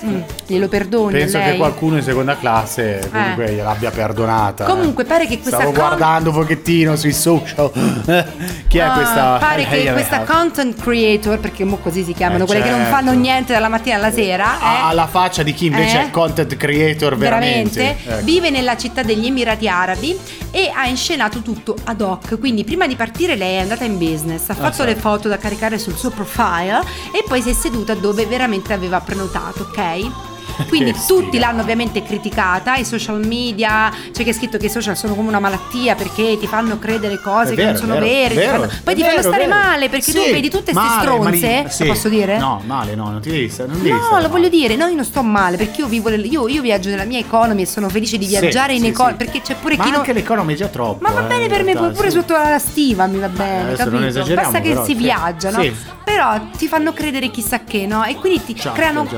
Mm, 0.05 0.21
glielo 0.45 0.67
perdoni 0.67 1.13
penso 1.13 1.39
che 1.39 1.55
qualcuno 1.57 1.97
in 1.97 2.03
seconda 2.03 2.37
classe 2.37 3.09
comunque 3.11 3.51
gliel'abbia 3.53 3.89
perdonata. 3.91 4.65
eh. 4.65 4.69
Comunque 4.69 5.03
pare 5.05 5.25
che 5.25 5.39
questa 5.39 5.57
Stavo 5.57 5.71
con- 5.71 5.79
guardando 5.79 6.29
un 6.29 6.35
pochettino 6.35 6.95
sui 6.95 7.13
social. 7.13 7.71
Chi 8.67 8.77
è 8.77 8.81
Ah, 8.81 8.91
questa? 8.93 9.37
Pare 9.39 9.61
Eh, 9.63 9.67
che 9.67 9.89
eh, 9.89 9.91
questa 9.93 10.21
eh, 10.21 10.25
content 10.25 10.79
creator, 10.79 11.39
perché 11.39 11.63
mo 11.63 11.77
così 11.77 12.03
si 12.03 12.13
chiamano, 12.13 12.43
Eh, 12.43 12.47
quelle 12.47 12.61
che 12.61 12.69
non 12.69 12.79
certo. 12.81 12.95
fanno 12.95 13.11
niente 13.13 13.53
dalla 13.53 13.67
mattina 13.69 13.95
alla 13.95 14.11
sera, 14.11 14.59
ha 14.59 14.91
eh, 14.91 14.93
la 14.95 15.07
faccia 15.07 15.41
di 15.43 15.53
chi 15.53 15.65
invece 15.67 15.97
Eh? 15.99 16.01
è 16.03 16.09
content 16.11 16.55
creator 16.55 17.15
veramente. 17.17 17.79
veramente, 17.79 18.09
Ecco. 18.15 18.23
vive 18.23 18.49
nella 18.51 18.77
città 18.77 19.01
degli 19.01 19.25
Emirati 19.25 19.67
Arabi 19.67 20.17
e 20.51 20.71
ha 20.73 20.87
inscenato 20.87 21.39
tutto 21.41 21.75
ad 21.85 22.01
hoc. 22.01 22.37
Quindi 22.39 22.63
prima 22.63 22.85
di 22.87 22.95
partire 22.95 23.35
lei 23.35 23.55
è 23.55 23.59
andata 23.61 23.83
in 23.83 23.97
business, 23.97 24.49
ha 24.49 24.53
Ah, 24.53 24.55
fatto 24.55 24.81
sì. 24.83 24.85
le 24.85 24.95
foto 24.95 25.27
da 25.27 25.37
caricare 25.37 25.77
sul 25.79 25.95
suo 25.95 26.09
profile 26.11 26.79
e 27.11 27.23
poi 27.27 27.41
si 27.41 27.49
è 27.49 27.53
seduta 27.53 27.93
dove 27.95 28.25
veramente 28.25 28.73
aveva 28.73 28.99
prenotato, 28.99 29.63
ok? 29.69 29.94
aí. 29.95 30.34
Quindi 30.67 30.91
Che 30.93 30.99
tutti 31.07 31.27
sfiga. 31.27 31.47
l'hanno 31.47 31.61
ovviamente 31.61 32.03
criticata, 32.03 32.75
i 32.75 32.85
social 32.85 33.25
media, 33.25 33.91
c'è 34.11 34.23
chi 34.23 34.29
ha 34.29 34.33
scritto 34.33 34.57
che 34.57 34.67
i 34.67 34.69
social 34.69 34.95
sono 34.97 35.15
come 35.15 35.27
una 35.29 35.39
malattia 35.39 35.95
perché 35.95 36.37
ti 36.39 36.47
fanno 36.47 36.77
credere 36.79 37.19
cose 37.21 37.53
È 37.53 37.55
che 37.55 37.55
vero, 37.55 37.71
non 37.71 37.77
sono 37.77 37.93
vero, 37.93 38.05
vere, 38.05 38.29
ti 38.29 38.35
vero, 38.35 38.51
fanno- 38.59 38.71
poi 38.83 38.95
ti 38.95 39.01
fanno 39.03 39.21
stare 39.21 39.47
male 39.47 39.89
perché 39.89 40.11
tu 40.11 40.21
Sì, 40.21 40.31
vedi 40.31 40.49
tutte 40.49 40.71
queste 40.73 40.99
stronze, 41.01 41.47
mali- 41.47 41.63
lo 41.63 41.69
sì. 41.69 41.85
posso 41.85 42.09
dire? 42.09 42.37
No, 42.37 42.61
male, 42.65 42.95
no, 42.95 43.09
non 43.09 43.21
ti 43.21 43.29
devi 43.29 43.49
stare. 43.49 43.69
Non 43.69 43.77
devi 43.79 43.89
No, 43.91 43.97
stare 43.97 44.11
lo 44.21 44.27
male. 44.27 44.29
voglio 44.29 44.49
dire, 44.49 44.75
no, 44.75 44.87
io 44.87 44.95
non 44.95 45.05
sto 45.05 45.23
male 45.23 45.57
perché 45.57 45.81
io 45.81 45.87
vivo 45.87 46.09
io, 46.09 46.47
io 46.47 46.61
viaggio 46.61 46.89
nella 46.89 47.03
mia 47.05 47.19
economy 47.19 47.61
e 47.63 47.65
sono 47.65 47.89
felice 47.89 48.17
di 48.17 48.25
Sì, 48.25 48.37
viaggiare 48.39 48.73
in 48.73 48.81
sì, 48.81 48.87
economy 48.87 49.17
sì. 49.17 49.23
perché 49.23 49.41
c'è 49.41 49.55
pure 49.55 49.75
Ma 49.77 49.83
chi 49.83 49.89
non 49.89 49.99
anche 49.99 50.13
l'economy 50.13 50.53
è 50.53 50.57
già 50.57 50.67
troppo. 50.67 50.97
ma 51.01 51.11
va 51.11 51.25
eh, 51.25 51.27
bene 51.27 51.43
in 51.43 51.49
per 51.49 51.63
me, 51.63 51.91
pure 51.91 52.11
sotto 52.11 52.33
la 52.33 52.59
stiva 52.59 53.05
mi 53.07 53.19
va 53.19 53.27
bene, 53.29 53.63
non 53.63 53.75
capito? 53.75 54.33
Basta 54.35 54.59
che 54.61 54.81
si 54.85 54.93
viaggia, 54.95 55.49
no? 55.51 55.63
Però 56.03 56.39
ti 56.55 56.67
fanno 56.67 56.93
credere 56.93 57.29
chissà 57.31 57.63
che, 57.63 57.85
no? 57.87 58.03
E 58.03 58.15
quindi 58.15 58.43
ti 58.45 58.53
creano, 58.53 59.05
certo. 59.07 59.15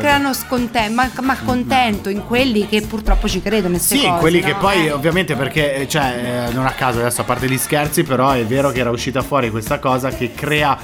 Ma, 1.28 1.34
ma 1.34 1.46
contento 1.46 2.10
in 2.10 2.26
quelli 2.26 2.68
che 2.68 2.82
purtroppo 2.82 3.28
ci 3.28 3.42
credono 3.42 3.76
in 3.76 3.80
Sì, 3.80 4.00
cose, 4.02 4.20
quelli 4.20 4.40
no? 4.40 4.46
che 4.48 4.54
poi 4.56 4.88
Eh. 4.88 4.92
ovviamente 4.92 5.36
perché, 5.36 5.76
eh, 5.76 5.88
cioè, 5.88 6.48
eh, 6.50 6.54
non 6.54 6.66
a 6.66 6.72
caso 6.72 7.00
adesso 7.00 7.22
a 7.22 7.24
parte 7.26 7.48
gli 7.50 7.58
scherzi, 7.58 8.04
però 8.04 8.32
è 8.32 8.46
vero 8.46 8.72
che 8.72 8.80
era 8.80 8.90
uscita 8.90 9.22
fuori 9.22 9.50
questa 9.52 9.80
cosa 9.80 10.10
che 10.10 10.32
crea, 10.34 10.78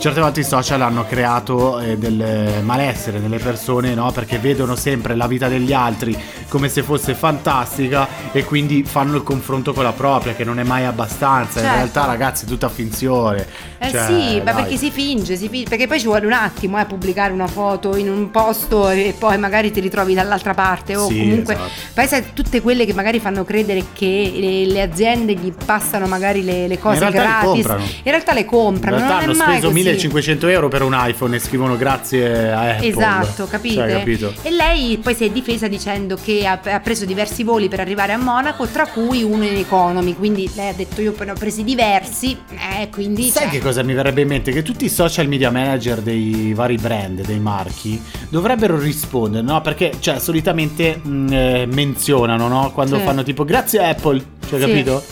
certe 0.00 0.20
volte 0.20 0.40
i 0.40 0.44
social 0.44 0.80
hanno 0.80 1.04
creato 1.04 1.78
eh, 1.78 1.98
del 1.98 2.62
malessere 2.62 3.18
nelle 3.18 3.36
persone, 3.38 3.94
no? 3.94 4.10
Perché 4.12 4.38
vedono 4.38 4.74
sempre 4.74 5.14
la 5.14 5.26
vita 5.26 5.46
degli 5.48 5.74
altri 5.74 6.16
come 6.48 6.68
se 6.70 6.82
fosse 6.82 7.14
fantastica 7.14 8.08
e 8.32 8.44
quindi 8.44 8.82
fanno 8.82 9.16
il 9.16 9.22
confronto 9.22 9.74
con 9.74 9.84
la 9.84 9.92
propria, 9.92 10.34
che 10.34 10.42
non 10.44 10.58
è 10.58 10.62
mai 10.62 10.84
abbastanza. 10.86 11.58
In 11.60 11.64
Certo. 11.66 11.76
realtà 11.76 12.04
ragazzi 12.06 12.44
è 12.46 12.48
tutta 12.48 12.68
finzione. 12.70 13.46
Eh 13.78 13.90
Cioè, 13.90 14.06
sì, 14.06 14.42
ma 14.42 14.52
perché 14.52 14.76
si 14.76 14.90
finge, 14.90 15.36
si 15.36 15.48
finge, 15.48 15.68
perché 15.68 15.86
poi 15.86 15.98
ci 16.00 16.06
vuole 16.06 16.24
un 16.26 16.32
attimo 16.32 16.76
a 16.78 16.84
pubblicare 16.86 17.32
una 17.32 17.46
foto 17.46 17.94
in 17.96 18.08
un 18.10 18.30
posto 18.30 18.88
e 18.88 19.14
poi 19.18 19.36
magari 19.38 19.70
ti 19.70 19.80
ritrovi 19.80 20.14
dall'altra 20.14 20.54
parte 20.54 20.96
o 20.96 21.06
Sì, 21.08 21.18
comunque 21.18 21.54
esatto. 21.54 21.70
poi 21.94 22.06
sai 22.06 22.24
tutte 22.34 22.60
quelle 22.62 22.84
che 22.86 22.94
magari 22.94 23.20
fanno 23.20 23.44
credere 23.44 23.84
che 23.92 24.32
le, 24.34 24.66
le 24.66 24.82
aziende 24.82 25.34
gli 25.34 25.52
passano 25.64 26.06
magari 26.06 26.42
le, 26.42 26.66
le 26.68 26.78
cose 26.78 27.04
In 27.04 27.10
gratis. 27.10 27.66
In 27.66 28.10
realtà 28.10 28.32
le 28.34 28.44
comprano, 28.44 28.96
In 28.96 29.02
realtà 29.02 29.26
non 29.26 29.30
hanno 29.30 29.32
è 29.32 29.46
mai 29.46 29.56
speso 29.58 29.68
così. 29.68 29.82
1500 29.90 30.46
euro 30.48 30.68
per 30.68 30.82
un 30.82 30.94
iPhone 30.96 31.36
e 31.36 31.38
scrivono 31.38 31.76
grazie 31.76 32.50
a 32.50 32.70
Apple. 32.74 32.88
Esatto, 32.88 33.46
capite? 33.46 33.74
Cioè, 33.74 33.92
capito? 33.92 34.32
E 34.42 34.50
lei 34.50 34.98
poi 35.02 35.14
si 35.14 35.24
è 35.24 35.30
difesa 35.30 35.68
dicendo 35.68 36.16
che 36.22 36.46
ha, 36.46 36.60
ha 36.62 36.80
preso 36.80 37.04
diversi 37.04 37.42
voli 37.42 37.68
per 37.68 37.80
arrivare 37.80 38.12
a 38.12 38.18
Monaco, 38.18 38.66
tra 38.66 38.86
cui 38.86 39.22
uno 39.22 39.44
in 39.44 39.56
economy. 39.56 40.14
Quindi 40.14 40.50
lei 40.54 40.68
ha 40.68 40.72
detto: 40.74 41.00
Io 41.00 41.14
ne 41.18 41.30
ho 41.30 41.34
presi 41.34 41.64
diversi. 41.64 42.36
Eh, 42.80 42.88
quindi. 42.90 43.28
Sai 43.28 43.42
cioè, 43.44 43.50
che 43.52 43.60
cosa 43.60 43.82
mi 43.82 43.94
verrebbe 43.94 44.22
in 44.22 44.28
mente? 44.28 44.52
Che 44.52 44.62
tutti 44.62 44.84
i 44.84 44.88
social 44.88 45.26
media 45.28 45.50
manager 45.50 46.00
dei 46.00 46.52
vari 46.54 46.76
brand, 46.76 47.24
dei 47.24 47.38
marchi, 47.40 48.00
dovrebbero 48.28 48.78
rispondere, 48.78 49.42
no? 49.44 49.60
Perché, 49.60 49.92
cioè, 50.00 50.18
solitamente 50.18 50.96
mh, 51.02 51.32
eh, 51.32 51.66
menzionano, 51.66 52.48
no? 52.48 52.70
Quando 52.72 52.98
Sì. 52.98 53.02
fanno 53.04 53.22
tipo 53.22 53.44
grazie 53.44 53.84
Apple, 53.88 54.22
cioè, 54.48 54.60
Sì. 54.60 54.66
capito? 54.66 55.02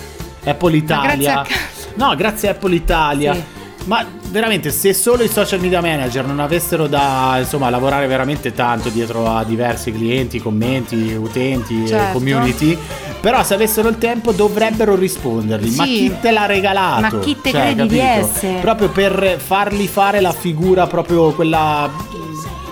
Apple 0.44 0.76
Italia. 0.76 1.32
grazie 1.42 1.54
a 1.54 1.76
No, 1.94 2.14
grazie 2.14 2.48
Apple 2.50 2.74
Italia. 2.74 3.34
Sì. 3.34 3.42
Ma 3.84 4.04
veramente, 4.30 4.70
se 4.70 4.92
solo 4.92 5.22
i 5.22 5.28
social 5.28 5.60
media 5.60 5.80
manager 5.80 6.24
non 6.26 6.40
avessero 6.40 6.86
da 6.86 7.36
insomma 7.38 7.70
lavorare 7.70 8.06
veramente 8.06 8.52
tanto 8.52 8.88
dietro 8.88 9.28
a 9.28 9.44
diversi 9.44 9.92
clienti, 9.92 10.40
commenti, 10.40 11.12
utenti, 11.14 11.84
e 11.84 11.86
Certo. 11.86 12.12
community, 12.18 12.78
però 13.20 13.42
se 13.42 13.54
avessero 13.54 13.88
il 13.88 13.98
tempo 13.98 14.32
dovrebbero 14.32 14.94
risponderli. 14.94 15.74
Ma 15.74 15.84
Sì. 15.84 15.90
chi 15.90 16.14
te 16.20 16.30
l'ha 16.30 16.46
regalato? 16.46 17.00
Ma 17.00 17.18
chi 17.18 17.36
te 17.40 17.50
Cioè, 17.50 17.60
credi 17.74 17.88
di 17.88 17.98
capito? 17.98 18.26
essere? 18.26 18.60
Proprio 18.60 18.88
per 18.90 19.38
fargli 19.44 19.86
fare 19.86 20.20
la 20.20 20.32
figura 20.32 20.86
proprio 20.86 21.32
quella 21.32 21.90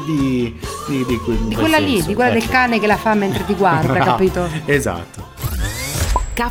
di 0.07 0.55
di, 0.87 1.05
di, 1.05 1.21
Di 1.49 1.55
quella 1.57 1.79
lì, 1.79 2.01
di 2.01 2.15
quella 2.15 2.31
del 2.31 2.47
cane 2.47 2.79
che 2.79 2.87
la 2.87 2.97
fa 2.97 3.15
mentre 3.15 3.45
ti 3.45 3.55
guarda, 3.55 3.99
capito? 4.05 4.49
Esatto. 4.67 5.35
Ca 6.33 6.49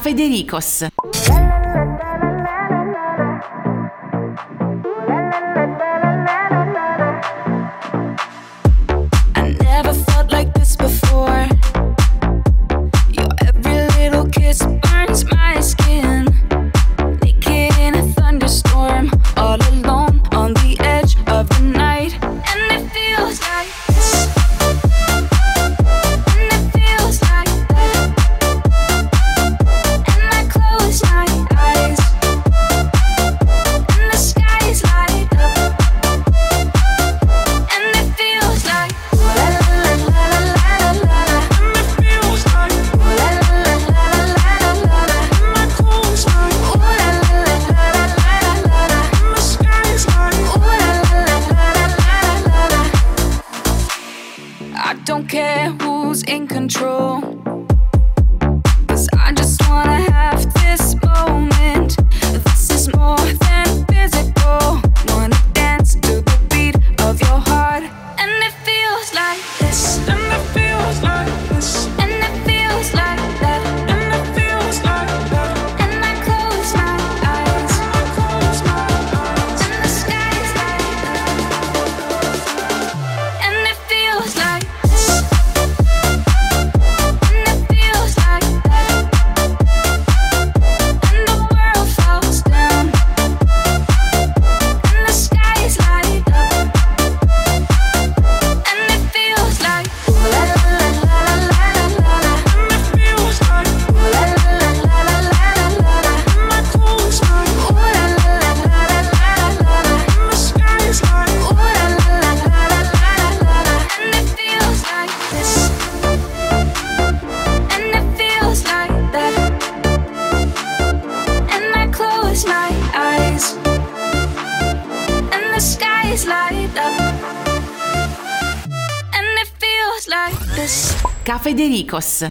Cafedericos. 131.84 132.24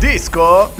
Disco? 0.00 0.72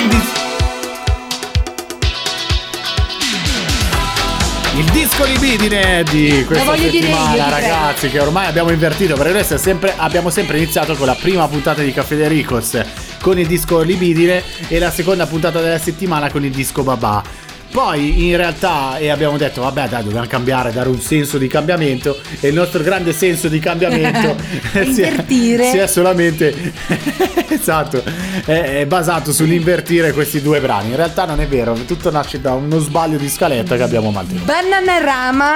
From 0.00 0.08
this. 0.08 0.38
Il 4.76 4.90
disco 4.92 5.24
libidine 5.24 6.02
di 6.04 6.44
questa 6.46 6.74
settimana, 6.76 7.50
ragazzi, 7.50 8.08
che 8.08 8.18
ormai 8.18 8.46
abbiamo 8.46 8.70
invertito 8.70 9.14
perché 9.14 9.32
noi 9.32 9.58
sempre- 9.58 9.92
abbiamo 9.96 10.30
sempre 10.30 10.56
iniziato 10.56 10.94
con 10.94 11.06
la 11.06 11.16
prima 11.20 11.46
puntata 11.48 11.82
di 11.82 11.92
Caffè 11.92 12.16
De 12.16 12.28
Ricos 12.28 12.80
con 13.20 13.38
il 13.38 13.46
disco 13.46 13.82
libidine 13.82 14.42
e 14.68 14.78
la 14.78 14.90
seconda 14.90 15.26
puntata 15.26 15.60
della 15.60 15.78
settimana 15.78 16.30
con 16.30 16.44
il 16.44 16.52
disco 16.52 16.82
babà. 16.82 17.22
Poi 17.70 18.26
in 18.28 18.36
realtà 18.36 18.98
e 18.98 19.10
abbiamo 19.10 19.36
detto 19.36 19.60
vabbè 19.60 19.88
dai 19.88 20.02
dobbiamo 20.02 20.26
cambiare, 20.26 20.72
dare 20.72 20.88
un 20.88 21.00
senso 21.00 21.38
di 21.38 21.46
cambiamento 21.46 22.18
e 22.40 22.48
il 22.48 22.54
nostro 22.54 22.82
grande 22.82 23.12
senso 23.12 23.46
di 23.48 23.60
cambiamento 23.60 24.36
si 24.72 25.02
è- 25.02 25.08
Invertire. 25.08 25.70
si 25.70 25.78
è 25.78 25.86
solamente 25.86 26.72
esatto 27.48 28.02
è, 28.44 28.80
è 28.80 28.86
basato 28.86 29.32
sull'invertire 29.32 30.12
questi 30.12 30.42
due 30.42 30.60
brani 30.60 30.90
in 30.90 30.96
realtà 30.96 31.24
non 31.26 31.40
è 31.40 31.46
vero 31.46 31.74
tutto 31.86 32.10
nasce 32.10 32.40
da 32.40 32.54
uno 32.54 32.78
sbaglio 32.80 33.18
di 33.18 33.28
scaletta 33.28 33.76
che 33.76 33.82
abbiamo 33.82 34.10
mantenuto 34.10 34.46
Bananarama. 34.46 35.54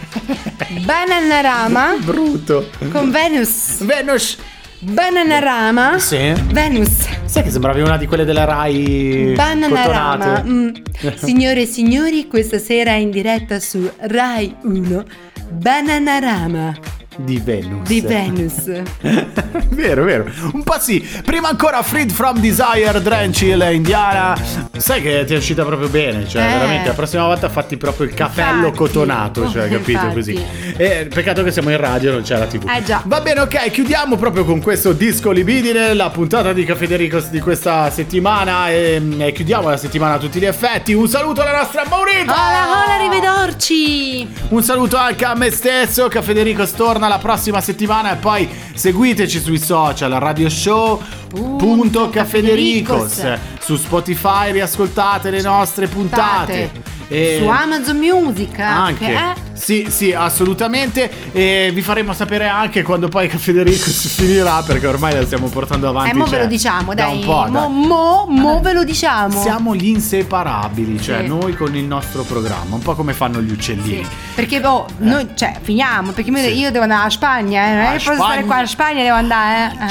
Bananarama 0.84 1.96
brutto 2.00 2.70
con 2.90 3.10
Venus. 3.10 3.84
Venus. 3.84 4.36
Bananarama. 4.80 5.98
sì 5.98 6.32
Venus. 6.52 7.06
sai 7.24 7.42
che 7.42 7.50
sembravi 7.50 7.82
una 7.82 7.96
di 7.96 8.06
quelle 8.06 8.24
della 8.24 8.44
Rai 8.44 9.32
Bananarama. 9.34 10.42
Mm. 10.46 10.68
Signore 11.16 11.62
e 11.62 11.66
signori, 11.66 12.26
questa 12.26 12.58
sera 12.58 12.92
in 12.92 13.10
diretta 13.10 13.60
su 13.60 13.90
Rai 13.98 14.54
1. 14.62 15.04
Bananarama 15.50 16.99
di 17.16 17.38
Venus 17.38 17.86
di 17.88 18.00
Venus. 18.00 18.64
vero, 19.70 20.04
vero. 20.04 20.24
Un 20.52 20.62
po' 20.62 20.78
sì. 20.78 21.06
Prima 21.24 21.48
ancora 21.48 21.82
Freed 21.82 22.10
from 22.10 22.38
Desire, 22.38 23.00
Drenchill, 23.02 23.60
Indiana. 23.72 24.36
Sai 24.76 25.02
che 25.02 25.24
ti 25.26 25.34
è 25.34 25.36
uscita 25.36 25.64
proprio 25.64 25.88
bene. 25.88 26.26
Cioè, 26.28 26.42
Eh. 26.42 26.46
veramente, 26.46 26.88
la 26.88 26.94
prossima 26.94 27.24
volta 27.24 27.48
fatti 27.48 27.76
proprio 27.76 28.06
il 28.06 28.14
capello 28.14 28.66
Infatti. 28.68 28.76
cotonato. 28.76 29.50
Cioè, 29.50 29.68
capito 29.68 29.90
Infatti. 29.90 30.14
così. 30.14 30.44
E 30.76 31.08
peccato 31.12 31.42
che 31.42 31.50
siamo 31.50 31.70
in 31.70 31.76
radio, 31.78 32.12
non 32.12 32.22
c'è 32.22 32.38
la 32.38 32.46
TV. 32.46 32.68
Eh 32.68 32.82
già. 32.84 33.02
Va 33.04 33.20
bene, 33.20 33.40
ok. 33.40 33.70
Chiudiamo 33.70 34.16
proprio 34.16 34.44
con 34.44 34.60
questo 34.62 34.92
disco 34.92 35.30
libidine. 35.32 35.94
La 35.94 36.10
puntata 36.10 36.52
di 36.52 36.64
Caffè 36.64 36.86
De 36.86 36.96
Ricos 36.96 37.28
di 37.30 37.40
questa 37.40 37.90
settimana. 37.90 38.70
E, 38.70 39.02
e 39.18 39.32
chiudiamo 39.32 39.68
la 39.68 39.76
settimana 39.76 40.14
a 40.14 40.18
tutti 40.18 40.38
gli 40.38 40.46
effetti. 40.46 40.92
Un 40.92 41.08
saluto 41.08 41.42
alla 41.42 41.58
nostra 41.58 41.84
Maurita. 41.88 42.32
Hola, 42.32 42.66
hola, 42.70 42.94
arrivederci. 42.98 44.28
Un 44.48 44.62
saluto 44.62 44.96
anche 44.96 45.24
a 45.24 45.34
me 45.34 45.50
stesso, 45.50 46.08
che 46.08 46.22
Federico 46.22 46.64
torna 47.00 47.08
la 47.08 47.18
prossima 47.18 47.62
settimana 47.62 48.12
e 48.12 48.16
poi 48.16 48.46
seguiteci 48.74 49.40
sui 49.40 49.58
social 49.58 50.10
Radio 50.12 50.50
Show. 50.50 51.00
Punto 51.30 52.10
Caffedericos 52.10 53.38
su 53.58 53.76
Spotify 53.76 54.52
riascoltate 54.52 55.30
le 55.30 55.40
nostre 55.40 55.86
puntate 55.86 56.70
E- 57.12 57.38
Su 57.42 57.48
Amazon 57.48 57.96
Music 57.96 58.58
Anche. 58.60 59.04
anche, 59.04 59.12
eh? 59.12 59.48
Sì, 59.54 59.88
sì, 59.90 60.12
assolutamente. 60.12 61.10
E 61.32 61.70
vi 61.74 61.82
faremo 61.82 62.12
sapere 62.14 62.46
anche 62.48 62.82
quando 62.82 63.08
poi 63.08 63.28
Federico 63.28 63.90
si 63.90 64.08
finirà, 64.08 64.62
perché 64.62 64.86
ormai 64.86 65.12
la 65.14 65.24
stiamo 65.24 65.48
portando 65.48 65.88
avanti. 65.88 66.10
Eh, 66.10 66.14
mo 66.14 66.24
cioè, 66.24 66.36
ve 66.38 66.42
lo 66.44 66.48
diciamo, 66.48 66.94
da 66.94 67.04
dai. 67.06 67.16
un 67.16 67.24
po', 67.24 67.46
mo, 67.46 67.50
dai. 67.50 67.68
mo, 67.68 68.26
mo 68.28 68.60
ve 68.60 68.72
lo 68.72 68.84
diciamo. 68.84 69.40
Siamo 69.42 69.74
gli 69.74 69.88
inseparabili, 69.88 71.02
cioè 71.02 71.22
Sì. 71.22 71.26
noi 71.26 71.54
con 71.56 71.74
il 71.76 71.84
nostro 71.84 72.22
programma, 72.22 72.76
un 72.76 72.80
po' 72.80 72.94
come 72.94 73.12
fanno 73.12 73.40
gli 73.42 73.50
uccellini. 73.50 74.06
Perché 74.34 74.64
oh, 74.64 74.86
noi, 74.98 75.28
cioè, 75.34 75.58
finiamo. 75.60 76.12
Perché 76.12 76.30
io- 76.30 76.38
Sì. 76.38 76.58
io 76.58 76.70
devo 76.70 76.84
andare 76.84 77.06
a 77.06 77.10
Spagna, 77.10 77.66
eh. 77.66 77.72
Non 77.74 77.82
è 77.82 77.96
che 77.98 78.04
posso 78.04 78.14
stare 78.22 78.44
qua 78.44 78.56
a 78.58 78.66
Spagna, 78.66 79.02
devo 79.02 79.16
andare, 79.16 79.72
eh. 79.78 79.84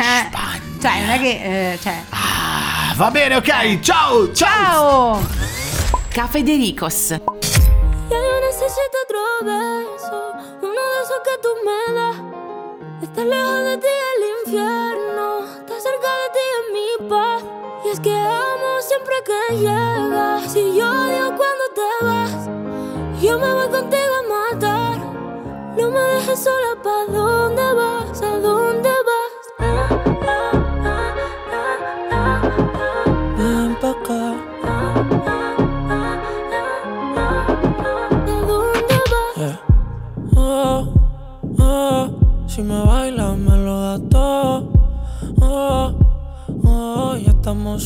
Eh. 0.00 0.80
Cioè, 0.80 1.00
non 1.00 1.10
è 1.10 1.18
che. 1.20 1.72
eh, 1.72 1.78
cioè. 1.80 1.94
Ah, 2.10 2.92
va 2.96 3.10
bene, 3.10 3.36
ok, 3.36 3.78
ciao, 3.80 4.32
ciao. 4.32 5.20
Ciao! 5.22 5.65
Cafedericos. 6.16 7.10
Ya 7.10 7.18
yo 8.08 8.40
necesito 8.40 8.96
otro 9.04 9.20
beso, 9.44 10.32
uno 10.62 10.70
de 10.72 11.02
esos 11.04 11.20
que 11.22 11.36
tú 11.42 11.48
me 11.62 11.94
das. 11.94 12.16
Estar 13.02 13.26
lejos 13.26 13.64
de 13.64 13.76
ti 13.76 13.86
el 14.14 14.22
infierno, 14.40 15.44
estar 15.44 15.78
cerca 15.78 16.10
de 16.20 16.28
ti 16.32 16.44
es 16.56 16.64
mi 16.72 16.88
paz. 17.10 17.42
Y 17.84 17.88
es 17.90 18.00
que 18.00 18.16
amo 18.16 18.80
siempre 18.80 19.14
que 19.26 19.56
llegas, 19.56 20.56
y 20.56 20.76
yo 20.78 20.88
odio 20.88 21.36
cuando 21.36 21.64
te 21.74 21.90
vas. 22.06 22.48
Yo 23.20 23.38
me 23.38 23.52
voy 23.52 23.68
contigo 23.68 24.14
a 24.18 24.54
matar, 24.54 24.98
no 25.76 25.90
me 25.90 26.00
dejes 26.00 26.42
sola, 26.42 26.82
¿pa' 26.82 27.12
dónde 27.12 27.74
vas? 27.74 28.22
¿A 28.22 28.38
dónde 28.38 28.95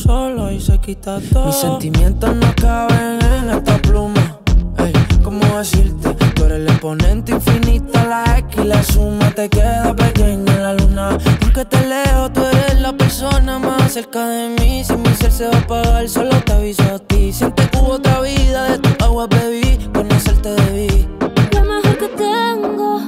solos 0.01 0.51
y 0.51 0.59
se 0.59 0.77
quita 0.79 1.19
todo. 1.31 1.45
Mis 1.47 1.55
sentimientos 1.55 2.35
no 2.35 2.53
caben 2.55 3.19
en 3.21 3.49
esta 3.49 3.77
pluma. 3.79 4.39
Ey, 4.77 4.93
¿cómo 5.23 5.45
decirte? 5.57 6.13
Tú 6.35 6.45
eres 6.45 6.59
el 6.59 6.67
exponente 6.67 7.31
infinito, 7.33 7.93
la 7.93 8.37
X 8.39 8.59
y 8.63 8.67
la 8.67 8.83
suma 8.83 9.31
te 9.31 9.49
queda 9.49 9.95
pequeña 9.95 10.53
en 10.53 10.63
la 10.63 10.73
luna. 10.73 11.17
Porque 11.39 11.65
te 11.65 11.85
leo, 11.87 12.31
tú 12.31 12.41
eres 12.41 12.81
la 12.81 12.93
persona 12.93 13.59
más 13.59 13.93
cerca 13.93 14.25
de 14.27 14.49
mí. 14.59 14.83
Si 14.83 14.95
mi 14.95 15.13
ser 15.15 15.31
se 15.31 15.47
va 15.47 15.55
a 15.55 15.59
apagar, 15.59 16.09
solo 16.09 16.35
te 16.45 16.53
aviso 16.53 16.83
a 16.83 16.99
ti. 16.99 17.31
Siente 17.31 17.67
que 17.69 17.77
hubo 17.77 17.93
otra 17.93 18.21
vida, 18.21 18.71
de 18.71 18.79
tu 18.79 19.05
agua 19.05 19.27
bebí, 19.27 19.77
conocerte 19.93 20.49
debí. 20.49 21.07
Lo 21.53 21.61
mejor 21.61 21.97
que 21.97 22.07
tengo 22.07 22.99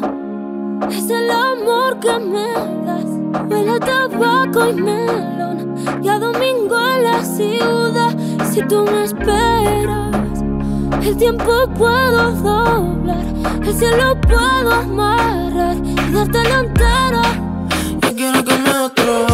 es 0.89 1.09
el 1.09 1.29
amor 1.31 1.99
que 1.99 2.19
me 2.19 2.53
das. 2.85 3.49
Huele 3.49 3.71
a 3.71 3.79
tabaco 3.79 4.69
y 4.69 4.73
melón 4.73 5.72
y 6.01 6.09
a 6.09 6.19
domingo 6.19 6.77
en 6.95 7.03
la 7.03 7.23
ciudad. 7.23 8.15
Si 8.51 8.61
tú 8.67 8.85
me 8.85 9.03
esperas, 9.03 10.43
el 11.01 11.17
tiempo 11.17 11.67
puedo 11.77 12.31
doblar, 12.31 13.25
el 13.65 13.73
cielo 13.73 14.19
puedo 14.21 14.71
amarrar 14.71 15.77
y 15.77 16.11
dártelo 16.11 16.59
entero. 16.59 17.21
Yo 18.01 18.15
quiero 18.15 18.43
que 18.43 18.57
me 18.57 18.69
otro 18.69 19.25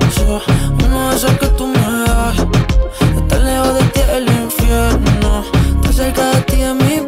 beso, 0.00 0.40
uno 0.84 1.10
de 1.10 1.16
esos 1.16 1.32
que 1.32 1.46
tú 1.48 1.66
me 1.66 1.80
das. 2.06 2.46
Estar 3.16 3.40
lejos 3.40 3.74
de 3.74 3.82
ti 3.84 4.00
el 4.12 4.28
infierno, 4.42 5.44
estar 5.76 5.92
cerca 5.92 6.30
de 6.30 6.40
ti 6.42 6.62
es 6.62 6.74
mi 6.74 7.07